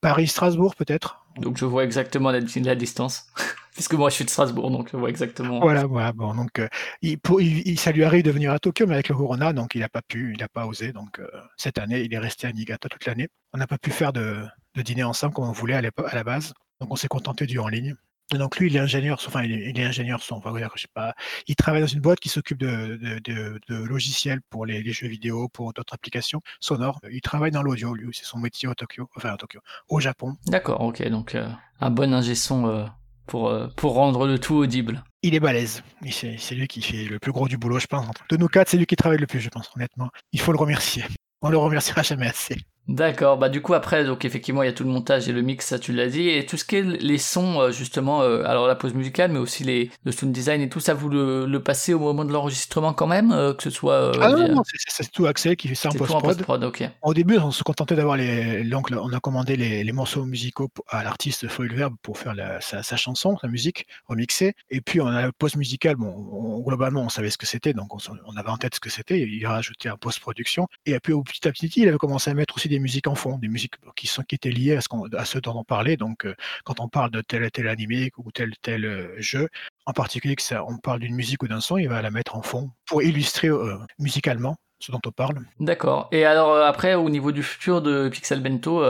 [0.00, 1.19] Paris-Strasbourg peut-être.
[1.36, 2.40] Donc je vois exactement la,
[2.74, 3.26] distance.
[3.74, 5.60] Puisque moi je suis de Strasbourg, donc je vois exactement.
[5.60, 6.12] Voilà, voilà.
[6.12, 6.68] Bon, donc euh,
[7.02, 7.40] il, pour,
[7.76, 10.02] ça lui arrive de venir à Tokyo, mais avec le Corona, donc il n'a pas
[10.02, 10.92] pu, il n'a pas osé.
[10.92, 13.28] Donc euh, cette année, il est resté à Niigata toute l'année.
[13.52, 16.24] On n'a pas pu faire de, de, dîner ensemble comme on voulait à, à la
[16.24, 16.52] base.
[16.80, 17.94] Donc on s'est contenté du en ligne.
[18.38, 21.14] Donc lui, il est ingénieur, enfin il est, ingénieur son, enfin, je sais pas,
[21.48, 25.72] il travaille dans une boîte qui s'occupe de, de, logiciels pour les, jeux vidéo, pour
[25.72, 27.00] d'autres applications sonores.
[27.10, 30.36] Il travaille dans l'audio, lui, c'est son métier au Tokyo, enfin à Tokyo, au Japon.
[30.46, 31.48] D'accord, ok, donc euh,
[31.80, 32.84] un bon ingé son euh,
[33.26, 35.04] pour, euh, pour rendre le tout audible.
[35.22, 38.06] Il est balèze, c'est lui qui fait le plus gros du boulot, je pense.
[38.30, 40.10] De nous quatre, c'est lui qui travaille le plus, je pense, honnêtement.
[40.32, 41.04] Il faut le remercier.
[41.42, 42.56] On le remerciera jamais assez.
[42.88, 45.42] D'accord, bah du coup après, donc effectivement il y a tout le montage et le
[45.42, 48.42] mix, ça tu l'as dit, et tout ce qui est les sons euh, justement, euh,
[48.44, 51.46] alors la pause musicale, mais aussi les, le sound design et tout ça, vous le,
[51.46, 54.10] le passez au moment de l'enregistrement quand même, euh, que ce soit...
[54.20, 56.44] ah non, non c'est tout Axel qui fait ça en post-prod.
[56.44, 56.90] Post ok.
[57.02, 58.64] Au début on se contentait d'avoir les...
[58.64, 62.60] Donc on a commandé les, les morceaux musicaux à l'artiste Foil Verbe pour faire la,
[62.60, 67.02] sa, sa, chanson, sa musique, remixée, et puis on a la pause musicale, bon globalement
[67.02, 69.46] on savait ce que c'était, donc on, on, avait en tête ce que c'était, il
[69.46, 72.68] a rajouté un post-production, et puis petit à petit il avait commencé à mettre aussi
[72.68, 75.40] des musiques en fond, des musiques qui, sont, qui étaient liées à, ce à ceux
[75.40, 75.96] dont on parlait.
[75.96, 79.48] Donc, euh, quand on parle de tel tel animé ou tel tel euh, jeu,
[79.86, 82.36] en particulier que ça, on parle d'une musique ou d'un son, il va la mettre
[82.36, 85.40] en fond pour illustrer euh, musicalement ce dont on parle.
[85.58, 86.08] D'accord.
[86.10, 88.82] Et alors après, au niveau du futur de Pixel Bento,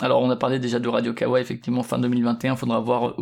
[0.00, 2.54] alors on a parlé déjà de Radio Kawa, effectivement fin 2021.
[2.54, 3.14] Faudra voir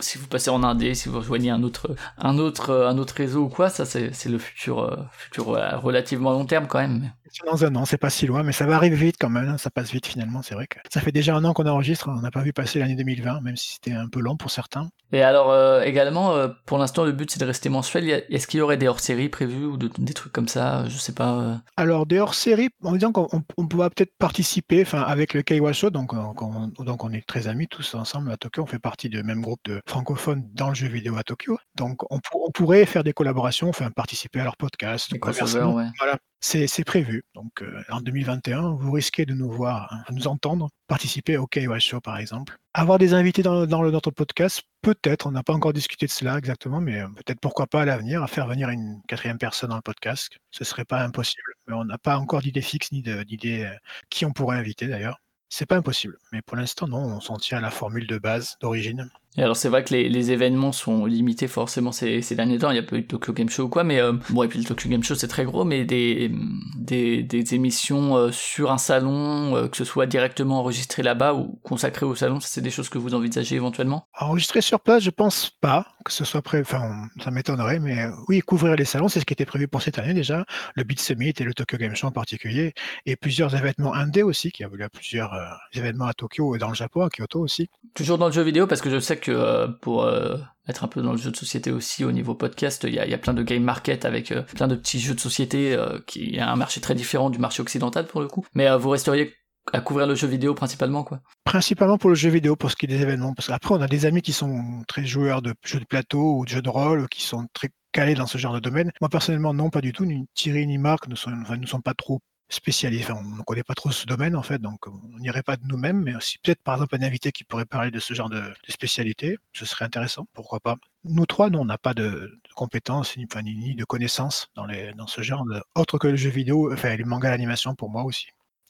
[0.00, 3.44] si vous passez en Indé, si vous rejoignez un autre, un autre, un autre réseau
[3.44, 3.68] ou quoi.
[3.68, 5.46] Ça, c'est le futur, futur
[5.80, 7.12] relativement long terme quand même.
[7.46, 9.48] Dans un an, c'est pas si loin, mais ça va arriver vite quand même.
[9.48, 10.42] Hein, ça passe vite finalement.
[10.42, 12.08] C'est vrai que ça fait déjà un an qu'on enregistre.
[12.08, 14.88] On n'a pas vu passer l'année 2020, même si c'était un peu long pour certains.
[15.12, 18.24] Et alors euh, également, euh, pour l'instant, le but c'est de rester mensuel.
[18.28, 20.88] Est-ce qu'il y aurait des hors-séries prévus ou des trucs comme ça?
[20.88, 21.40] Je sais pas.
[21.40, 21.56] Euh.
[21.76, 25.90] Alors des hors-séries, en disant qu'on on pourra peut-être participer, enfin avec le Keiwa Show,
[25.90, 28.62] donc on, donc on est très amis tous ensemble à Tokyo.
[28.62, 31.58] On fait partie du même groupe de francophones dans le jeu vidéo à Tokyo.
[31.74, 32.20] Donc on,
[32.52, 35.12] pourrait faire des collaborations, enfin participer à leur podcast.
[35.20, 37.22] Voilà, c'est prévu.
[37.34, 41.80] Donc euh, en 2021, vous risquez de nous voir, hein, nous entendre participer au KOS
[41.80, 42.56] Show par exemple.
[42.72, 46.80] Avoir des invités dans, notre podcast, peut-être, on n'a pas encore discuté de cela exactement,
[46.80, 49.82] mais euh, peut-être pourquoi pas à l'avenir, à faire venir une quatrième personne dans le
[49.82, 50.36] podcast.
[50.50, 51.52] Ce serait pas impossible.
[51.66, 53.76] Mais on n'a pas encore d'idée fixe ni d'idée euh,
[54.08, 55.18] qui on pourrait inviter d'ailleurs.
[55.52, 58.56] C'est pas impossible, mais pour l'instant non, on s'en tient à la formule de base
[58.60, 59.10] d'origine.
[59.36, 62.70] Et alors c'est vrai que les, les, événements sont limités forcément ces, ces derniers temps,
[62.70, 64.48] il y a pas eu de Tokyo Game Show ou quoi, mais euh, bon et
[64.48, 66.32] puis le Tokyo Game Show c'est très gros, mais des,
[66.76, 71.60] des, des émissions euh, sur un salon, euh, que ce soit directement enregistré là-bas ou
[71.62, 74.08] consacré au salon, c'est des choses que vous envisagez éventuellement?
[74.18, 78.40] Enregistrer sur place, je pense pas que ce soit prêt, enfin ça m'étonnerait, mais oui,
[78.40, 81.34] couvrir les salons, c'est ce qui était prévu pour cette année déjà, le Beat Summit
[81.38, 82.74] et le Tokyo Game Show en particulier,
[83.06, 85.32] et plusieurs événements indés aussi, qui a eu plusieurs
[85.72, 87.68] événements à Tokyo et dans le Japon, à Kyoto aussi.
[87.94, 90.36] Toujours dans le jeu vidéo parce que je sais que euh, pour euh,
[90.68, 93.06] être un peu dans le jeu de société aussi au niveau podcast, il y a,
[93.06, 96.38] y a plein de game market avec euh, plein de petits jeux de société qui
[96.38, 98.46] a un marché très différent du marché occidental pour le coup.
[98.54, 99.34] Mais vous resteriez
[99.72, 102.86] à couvrir le jeu vidéo principalement quoi Principalement pour le jeu vidéo pour ce qui
[102.86, 105.80] est des événements parce qu'après on a des amis qui sont très joueurs de jeux
[105.80, 108.60] de plateau ou de jeux de rôle qui sont très calés dans ce genre de
[108.60, 108.90] domaine.
[109.00, 111.94] Moi personnellement non pas du tout, ni Thierry ni Marc ne sont, ne sont pas
[111.94, 113.12] trop spécialisé.
[113.12, 116.02] on ne connaît pas trop ce domaine en fait, donc on n'irait pas de nous-mêmes,
[116.02, 119.38] mais aussi peut-être par exemple un invité qui pourrait parler de ce genre de, spécialité,
[119.52, 120.76] ce serait intéressant, pourquoi pas.
[121.04, 125.06] Nous trois, nous, on n'a pas de, compétences ni, ni, de connaissances dans, les, dans
[125.06, 128.26] ce genre, de, autre que le jeu vidéo, enfin les mangas d'animation pour moi aussi,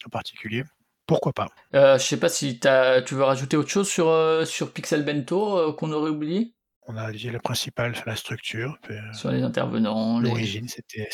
[0.07, 0.65] en particulier.
[1.07, 4.45] Pourquoi pas euh, Je sais pas si as, tu veux rajouter autre chose sur, euh,
[4.45, 6.55] sur Pixel Bento euh, qu'on aurait oublié?
[6.87, 8.79] On a dit le principal, la structure.
[9.13, 10.21] Sur les intervenants.
[10.21, 11.09] L'origine, c'était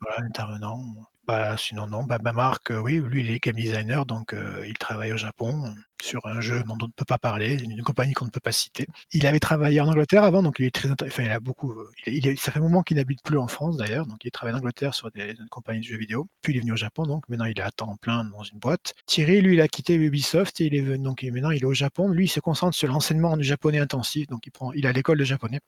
[0.00, 0.80] voilà, l'intervenant.
[1.26, 2.04] Bah, sinon, non.
[2.04, 5.16] Bah, bah Marc, euh, oui, lui, il est game designer, donc euh, il travaille au
[5.16, 8.40] Japon sur un jeu dont on ne peut pas parler, une compagnie qu'on ne peut
[8.40, 8.86] pas citer.
[9.12, 11.74] Il avait travaillé en Angleterre avant, donc il est très enfin, il a beaucoup.
[12.06, 14.58] Il, ça fait un moment qu'il n'habite plus en France d'ailleurs, donc il travaille en
[14.58, 16.28] Angleterre sur des, compagnies de jeux vidéo.
[16.42, 18.58] Puis il est venu au Japon, donc maintenant il est à temps plein dans une
[18.58, 18.94] boîte.
[19.06, 21.74] Thierry, lui, il a quitté Ubisoft et il est venu, donc maintenant il est au
[21.74, 22.08] Japon.
[22.08, 25.18] Lui, il se concentre sur l'enseignement du japonais intensif, donc il prend, il a l'école
[25.18, 25.60] de japonais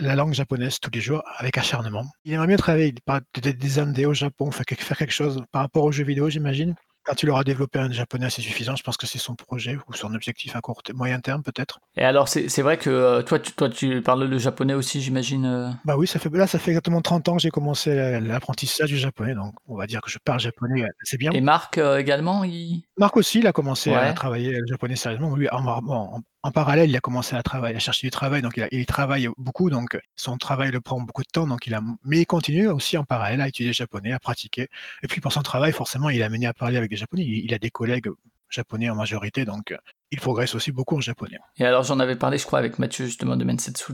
[0.00, 2.04] la langue japonaise tous les jours avec acharnement.
[2.24, 2.94] Il aimerait mieux travailler
[3.32, 6.74] peut-être des années au Japon, faire quelque chose par rapport aux jeux vidéo, j'imagine.
[7.02, 9.94] Quand il aura développé un japonais assez suffisant, je pense que c'est son projet ou
[9.94, 11.80] son objectif à court moyen terme peut-être.
[11.96, 15.46] Et alors c'est vrai que euh, toi, tu, toi tu parles le japonais aussi j'imagine
[15.46, 15.70] euh?
[15.86, 18.98] Bah oui, ça fait, là ça fait exactement 30 ans que j'ai commencé l'apprentissage du
[18.98, 21.30] japonais, donc on va dire que je parle japonais, c'est bien.
[21.32, 22.82] Et Marc euh, également il...
[22.98, 25.30] Marc aussi, il a commencé à travailler le japonais sérieusement.
[25.30, 26.20] Oui, en, en, en
[26.52, 29.68] parallèle, il a commencé à travailler, à chercher du travail, donc il, il, travaille beaucoup,
[29.70, 32.96] donc son travail le prend beaucoup de temps, donc il a, mais il continue aussi
[32.96, 34.68] en parallèle à étudier le japonais, à pratiquer.
[35.02, 37.24] Et puis pour son travail, forcément, il a mené à parler avec des japonais.
[37.24, 38.08] il a des collègues
[38.48, 39.74] japonais en majorité, donc
[40.12, 41.38] il progresse aussi beaucoup en japonais.
[41.58, 43.92] Et alors j'en avais parlé, je crois, avec Mathieu justement de Mensetsu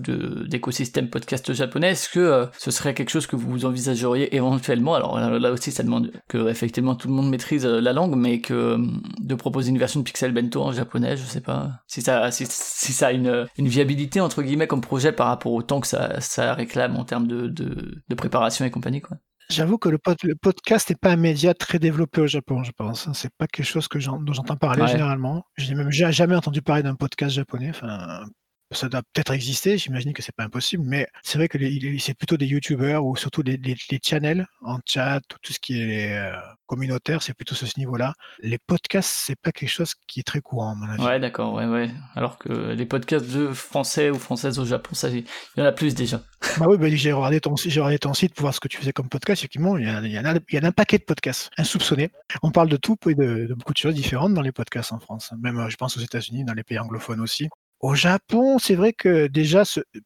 [0.48, 1.90] d'écosystème podcast japonais.
[1.90, 4.94] Est-ce que euh, ce serait quelque chose que vous envisageriez éventuellement?
[4.94, 8.40] Alors là, aussi, ça demande que effectivement tout le monde maîtrise euh, la langue, mais
[8.40, 8.78] que euh,
[9.20, 12.46] de proposer une version de Pixel Bento en japonais, je sais pas si ça si,
[12.46, 16.20] ça a une, une viabilité entre guillemets comme projet par rapport au temps que ça,
[16.20, 19.18] ça réclame en termes de, de, de préparation et compagnie quoi.
[19.48, 23.06] J'avoue que le, podcast n'est pas un média très développé au Japon, je pense.
[23.06, 23.12] Hein.
[23.14, 25.44] C'est pas quelque chose que dont j'entends parler généralement.
[25.56, 27.70] Je n'ai même jamais entendu parler d'un podcast japonais.
[27.70, 28.24] Enfin,
[28.72, 31.58] ça doit peut-être exister, j'imagine que c'est pas impossible, mais c'est vrai que
[31.98, 33.58] c'est plutôt des youtubeurs ou surtout des,
[34.02, 38.14] channels en chat, tout ce qui est euh, communautaire, c'est plutôt ce niveau-là.
[38.40, 41.02] Les podcasts, c'est pas quelque chose qui est très courant, à mon avis.
[41.02, 41.90] Ouais, d'accord, ouais, ouais.
[42.14, 45.24] Alors que les podcasts de français ou françaises au Japon, ça, il
[45.56, 46.22] y en a plus déjà.
[46.58, 48.92] Bah oui, bah, j'ai regardé, ton, regardé ton site pour voir ce que tu faisais
[48.92, 49.40] comme podcast.
[49.40, 52.10] Effectivement, il y, a, il, y a, il y a un paquet de podcasts insoupçonnés.
[52.42, 54.98] On parle de tout et de, de, beaucoup de choses différentes dans les podcasts en
[54.98, 55.32] France.
[55.40, 57.48] Même, euh, je pense, aux États-Unis, dans les pays anglophones aussi.
[57.80, 59.62] Au Japon, c'est vrai que déjà,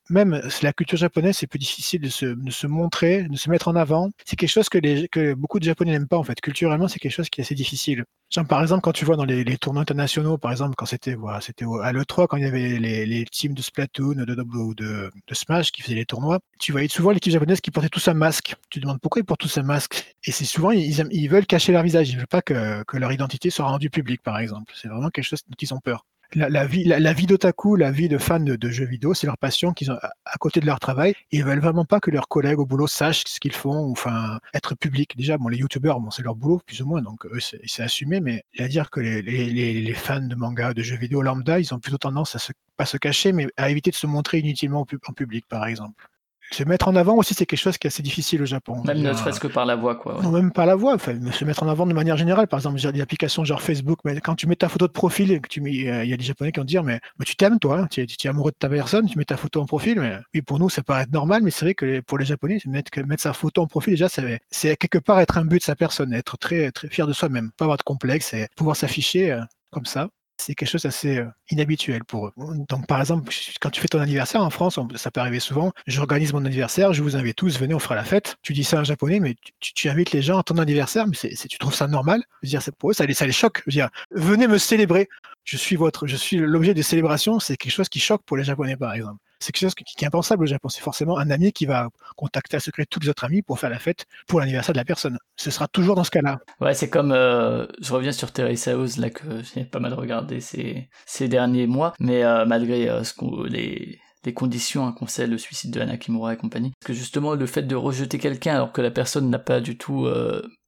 [0.09, 4.11] même la culture japonaise, c'est plus difficile de se, montrer, de se mettre en avant.
[4.25, 6.41] C'est quelque chose que, beaucoup de Japonais n'aiment pas, en fait.
[6.41, 8.05] Culturellement, c'est quelque chose qui est assez difficile.
[8.49, 11.93] Par exemple, quand tu vois dans les, tournois internationaux, par exemple, quand c'était voilà, à
[11.93, 16.07] l'E3, quand il y avait les, teams de Splatoon de, de, Smash qui faisaient les
[16.07, 18.57] tournois, tu voyais souvent l'équipe japonaise qui portait tous un masque.
[18.69, 20.17] Tu te demandes pourquoi ils portent tous un masque?
[20.25, 22.11] Et c'est souvent, ils, veulent cacher leur visage.
[22.11, 24.73] Ils veulent pas que leur identité soit rendue publique, par exemple.
[24.77, 28.09] C'est vraiment quelque chose dont ils ont peur la, vie, la, vie d'otaku, la vie
[28.09, 31.15] de fans de, jeux vidéo, c'est leur passion qu'ils ont à, côté de leur travail.
[31.31, 34.41] Ils veulent vraiment pas que leurs collègues au boulot sachent ce qu'ils font, ou enfin
[34.55, 35.17] être public.
[35.17, 38.21] Déjà, bon, les youtubeurs, bon, c'est leur boulot plus ou moins, donc eux, c'est assumé.
[38.21, 41.99] Mais à dire que les, fans de manga, de jeux vidéo lambda, ils ont plutôt
[41.99, 45.45] tendance à se pas se cacher, mais à éviter de se montrer inutilement en public,
[45.49, 46.10] par exemple
[46.51, 48.83] se mettre en avant aussi, c'est quelque chose qui est assez difficile au Japon.
[48.85, 50.19] Même ne serait-ce que par la voix, quoi.
[50.23, 50.95] Non, même par la voix.
[50.95, 52.49] Enfin, se mettre en avant de manière générale.
[52.49, 55.49] Par exemple, des applications genre Facebook, mais quand tu mets ta photo de profil, que
[55.49, 57.81] tu mets, il y a des Japonais qui vont dire, mais, mais tu t'aimes, toi,
[57.81, 60.01] hein, tu, es, amoureux de ta personne, tu mets ta photo en profil.
[60.01, 62.91] Mais oui, pour nous, ça paraît normal, mais c'est vrai que pour les Japonais, mettre,
[63.07, 66.13] mettre sa photo en profil, déjà, c'est quelque part être un but de sa personne,
[66.13, 69.87] être très, très fier de soi-même, pas avoir de complexe et pouvoir s'afficher euh, comme
[69.87, 70.09] ça
[70.41, 72.33] c'est quelque chose d'assez euh, inhabituel pour eux.
[72.69, 75.73] Donc, par exemple, quand tu fais ton anniversaire en France, ça peut arriver souvent.
[75.87, 78.37] J'organise mon anniversaire, je vous invite tous, venez, on fera la fête.
[78.43, 81.35] Tu dis ça en japonais, mais tu, invites les gens à ton anniversaire, mais c'est,
[81.49, 82.23] tu trouves ça normal?
[82.43, 83.63] Je veux dire, pour eux, ça les, ça les choque.
[83.67, 85.09] Je dire, venez me célébrer.
[85.45, 87.41] Je suis votre, je suis l'objet de célébration.
[87.41, 90.07] C'est quelque chose qui choque pour les Japonais, par exemple c'est quelque chose qui, est
[90.07, 90.69] impensable au Japon.
[90.69, 93.71] C'est forcément un ami qui va contacter à secret tous les autres amis pour faire
[93.71, 95.19] la fête pour l'anniversaire de la personne.
[95.37, 96.39] Ce sera toujours dans ce cas-là.
[96.61, 100.41] Ouais, c'est comme, euh, je reviens sur Teresa House, là, que j'ai pas mal regardé
[100.41, 100.89] ces,
[101.29, 103.03] derniers mois, mais euh, malgré euh,
[103.49, 106.73] les conditions hein, qu'on sait le suicide de Anna Kimura et compagnie.
[106.81, 109.79] Parce que justement, le fait de rejeter quelqu'un alors que la personne n'a pas du
[109.79, 110.07] tout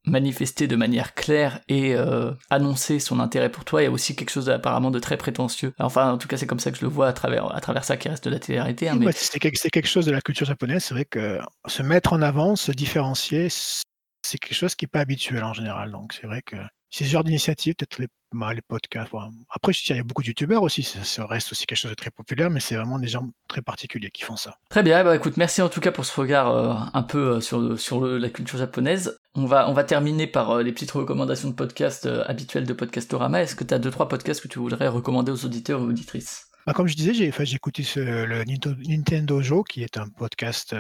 [0.04, 4.16] manifester de manière claire et euh, annoncer son intérêt pour toi, il y a aussi
[4.16, 5.74] quelque chose apparemment de très prétentieux.
[5.78, 7.84] Enfin, en tout cas, c'est comme ça que je le vois à travers, à travers
[7.84, 8.88] ça qui reste de la télé-réalité.
[8.88, 9.12] Hein, mais...
[9.12, 10.84] c'est quelque, chose de la culture japonaise.
[10.84, 15.00] C'est vrai que se mettre en avant, se différencier, c'est quelque chose qui n'est pas
[15.00, 15.92] habituel en général.
[15.92, 16.56] Donc, c'est vrai que
[16.92, 19.10] c'est ce genre d'initiative, peut-être les, bah, les, podcasts.
[19.48, 22.10] Après, il y a beaucoup de youtubeurs aussi, ça, reste aussi quelque chose de très
[22.10, 24.58] populaire, mais c'est vraiment des gens très particuliers qui font ça.
[24.68, 27.40] Très bien, bah écoute, merci en tout cas pour ce regard euh, un peu euh,
[27.40, 29.18] sur, sur la culture japonaise.
[29.34, 33.42] On va, on va terminer par euh, les petites recommandations de podcasts habituelles de Podcastorama.
[33.42, 36.48] Est-ce que tu as deux, trois podcasts que tu voudrais recommander aux auditeurs ou auditrices?
[36.66, 40.74] Bah, comme je disais, j'ai écouté le Nintendo Joe, qui est un podcast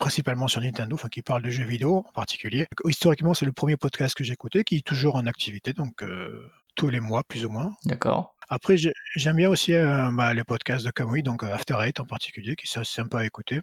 [0.00, 2.66] principalement sur Nintendo, enfin qui parle de jeux vidéo en particulier.
[2.84, 6.50] Historiquement, c'est le premier podcast que j'ai écouté, qui est toujours en activité, donc euh,
[6.74, 7.72] tous les mois plus ou moins.
[7.84, 8.34] D'accord.
[8.48, 8.76] Après,
[9.14, 12.56] j'aime bien aussi euh, bah, les podcasts de Kamui, donc euh, After Eight en particulier,
[12.56, 13.60] qui sont sympa à écouter.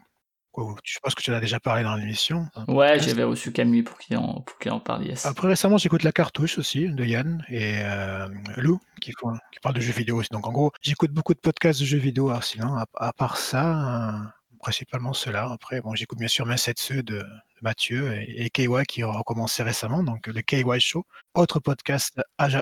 [0.83, 2.47] Je pense que tu en as déjà parlé dans l'émission.
[2.67, 5.05] Ouais, j'avais reçu Camille pour qu'il en, en parle.
[5.23, 7.79] Après, récemment, j'écoute La Cartouche aussi, de Yann et
[8.55, 10.29] Lou, qui, qui parlent de jeux vidéo aussi.
[10.31, 12.29] Donc, en gros, j'écoute beaucoup de podcasts de jeux vidéo.
[12.29, 15.49] Alors, sinon, à, part ça, principalement cela.
[15.51, 17.23] Après, bon, j'écoute bien sûr Mensetsu de,
[17.61, 22.19] Mathieu et, et KY qui a recommencé récemment, donc le KY Show, autre podcast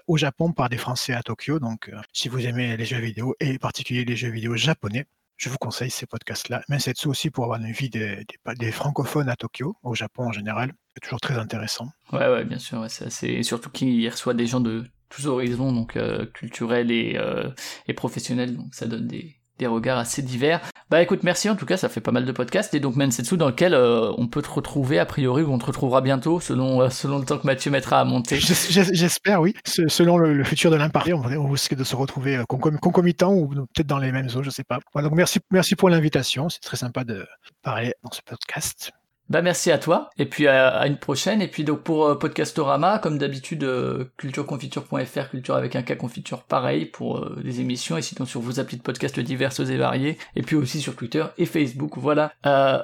[0.08, 1.60] au Japon par des Français à Tokyo.
[1.60, 5.06] Donc, euh, si vous aimez les jeux vidéo et en particulier les jeux vidéo japonais,
[5.38, 6.62] je vous conseille ces podcasts-là.
[6.70, 8.26] Mensetsu aussi pour avoir une vie des,
[8.58, 10.72] des, francophones à Tokyo, au Japon en général.
[10.94, 11.90] C'est toujours très intéressant.
[12.14, 12.86] Ouais, ouais, bien sûr.
[12.90, 17.50] c'est surtout qu'il reçoit des gens de tous horizons, donc euh, culturels et, euh,
[17.88, 18.56] et professionnels.
[18.56, 20.62] Donc, ça donne des, des regards assez divers.
[20.92, 23.38] Bah écoute, merci en tout cas, ça fait pas mal de podcasts et donc Mensetsu
[23.38, 26.80] dans lequel euh, on peut te retrouver a priori ou on te retrouvera bientôt selon
[26.84, 28.38] euh, selon le temps que Mathieu mettra à monter?
[28.40, 33.34] J'espère oui, selon le, futur de l'imparti, on, on risque de se retrouver euh, concomitant
[33.34, 34.78] ou peut-être dans les mêmes eaux, je sais pas.
[35.02, 37.26] donc merci merci pour l'invitation, c'est très sympa de
[37.64, 38.92] parler dans ce podcast.
[39.30, 41.42] Bah merci à toi et puis à, une prochaine.
[41.42, 46.44] Et puis donc pour euh, Podcastorama comme d'habitude euh, cultureconfiture.fr culture avec un cas confiture
[46.44, 50.18] pareil pour euh, les émissions et sinon sur vos applis de podcast diverses et variées
[50.36, 51.94] et puis aussi sur Twitter et Facebook.
[51.98, 52.34] Voilà.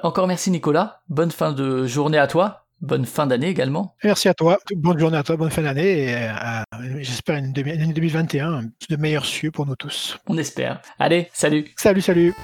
[0.02, 1.00] Encore merci Nicolas.
[1.08, 2.64] Bonne fin de journée à toi.
[2.80, 3.94] Bonne fin d'année également.
[4.02, 4.58] Merci à toi.
[4.74, 6.28] Bonne journée à toi bonne fin d'année et
[6.98, 10.18] j'espère une, année 2021 de meilleurs cieux pour nous tous.
[10.26, 10.80] On espère.
[10.98, 11.66] Allez salut.
[11.76, 12.34] Salut salut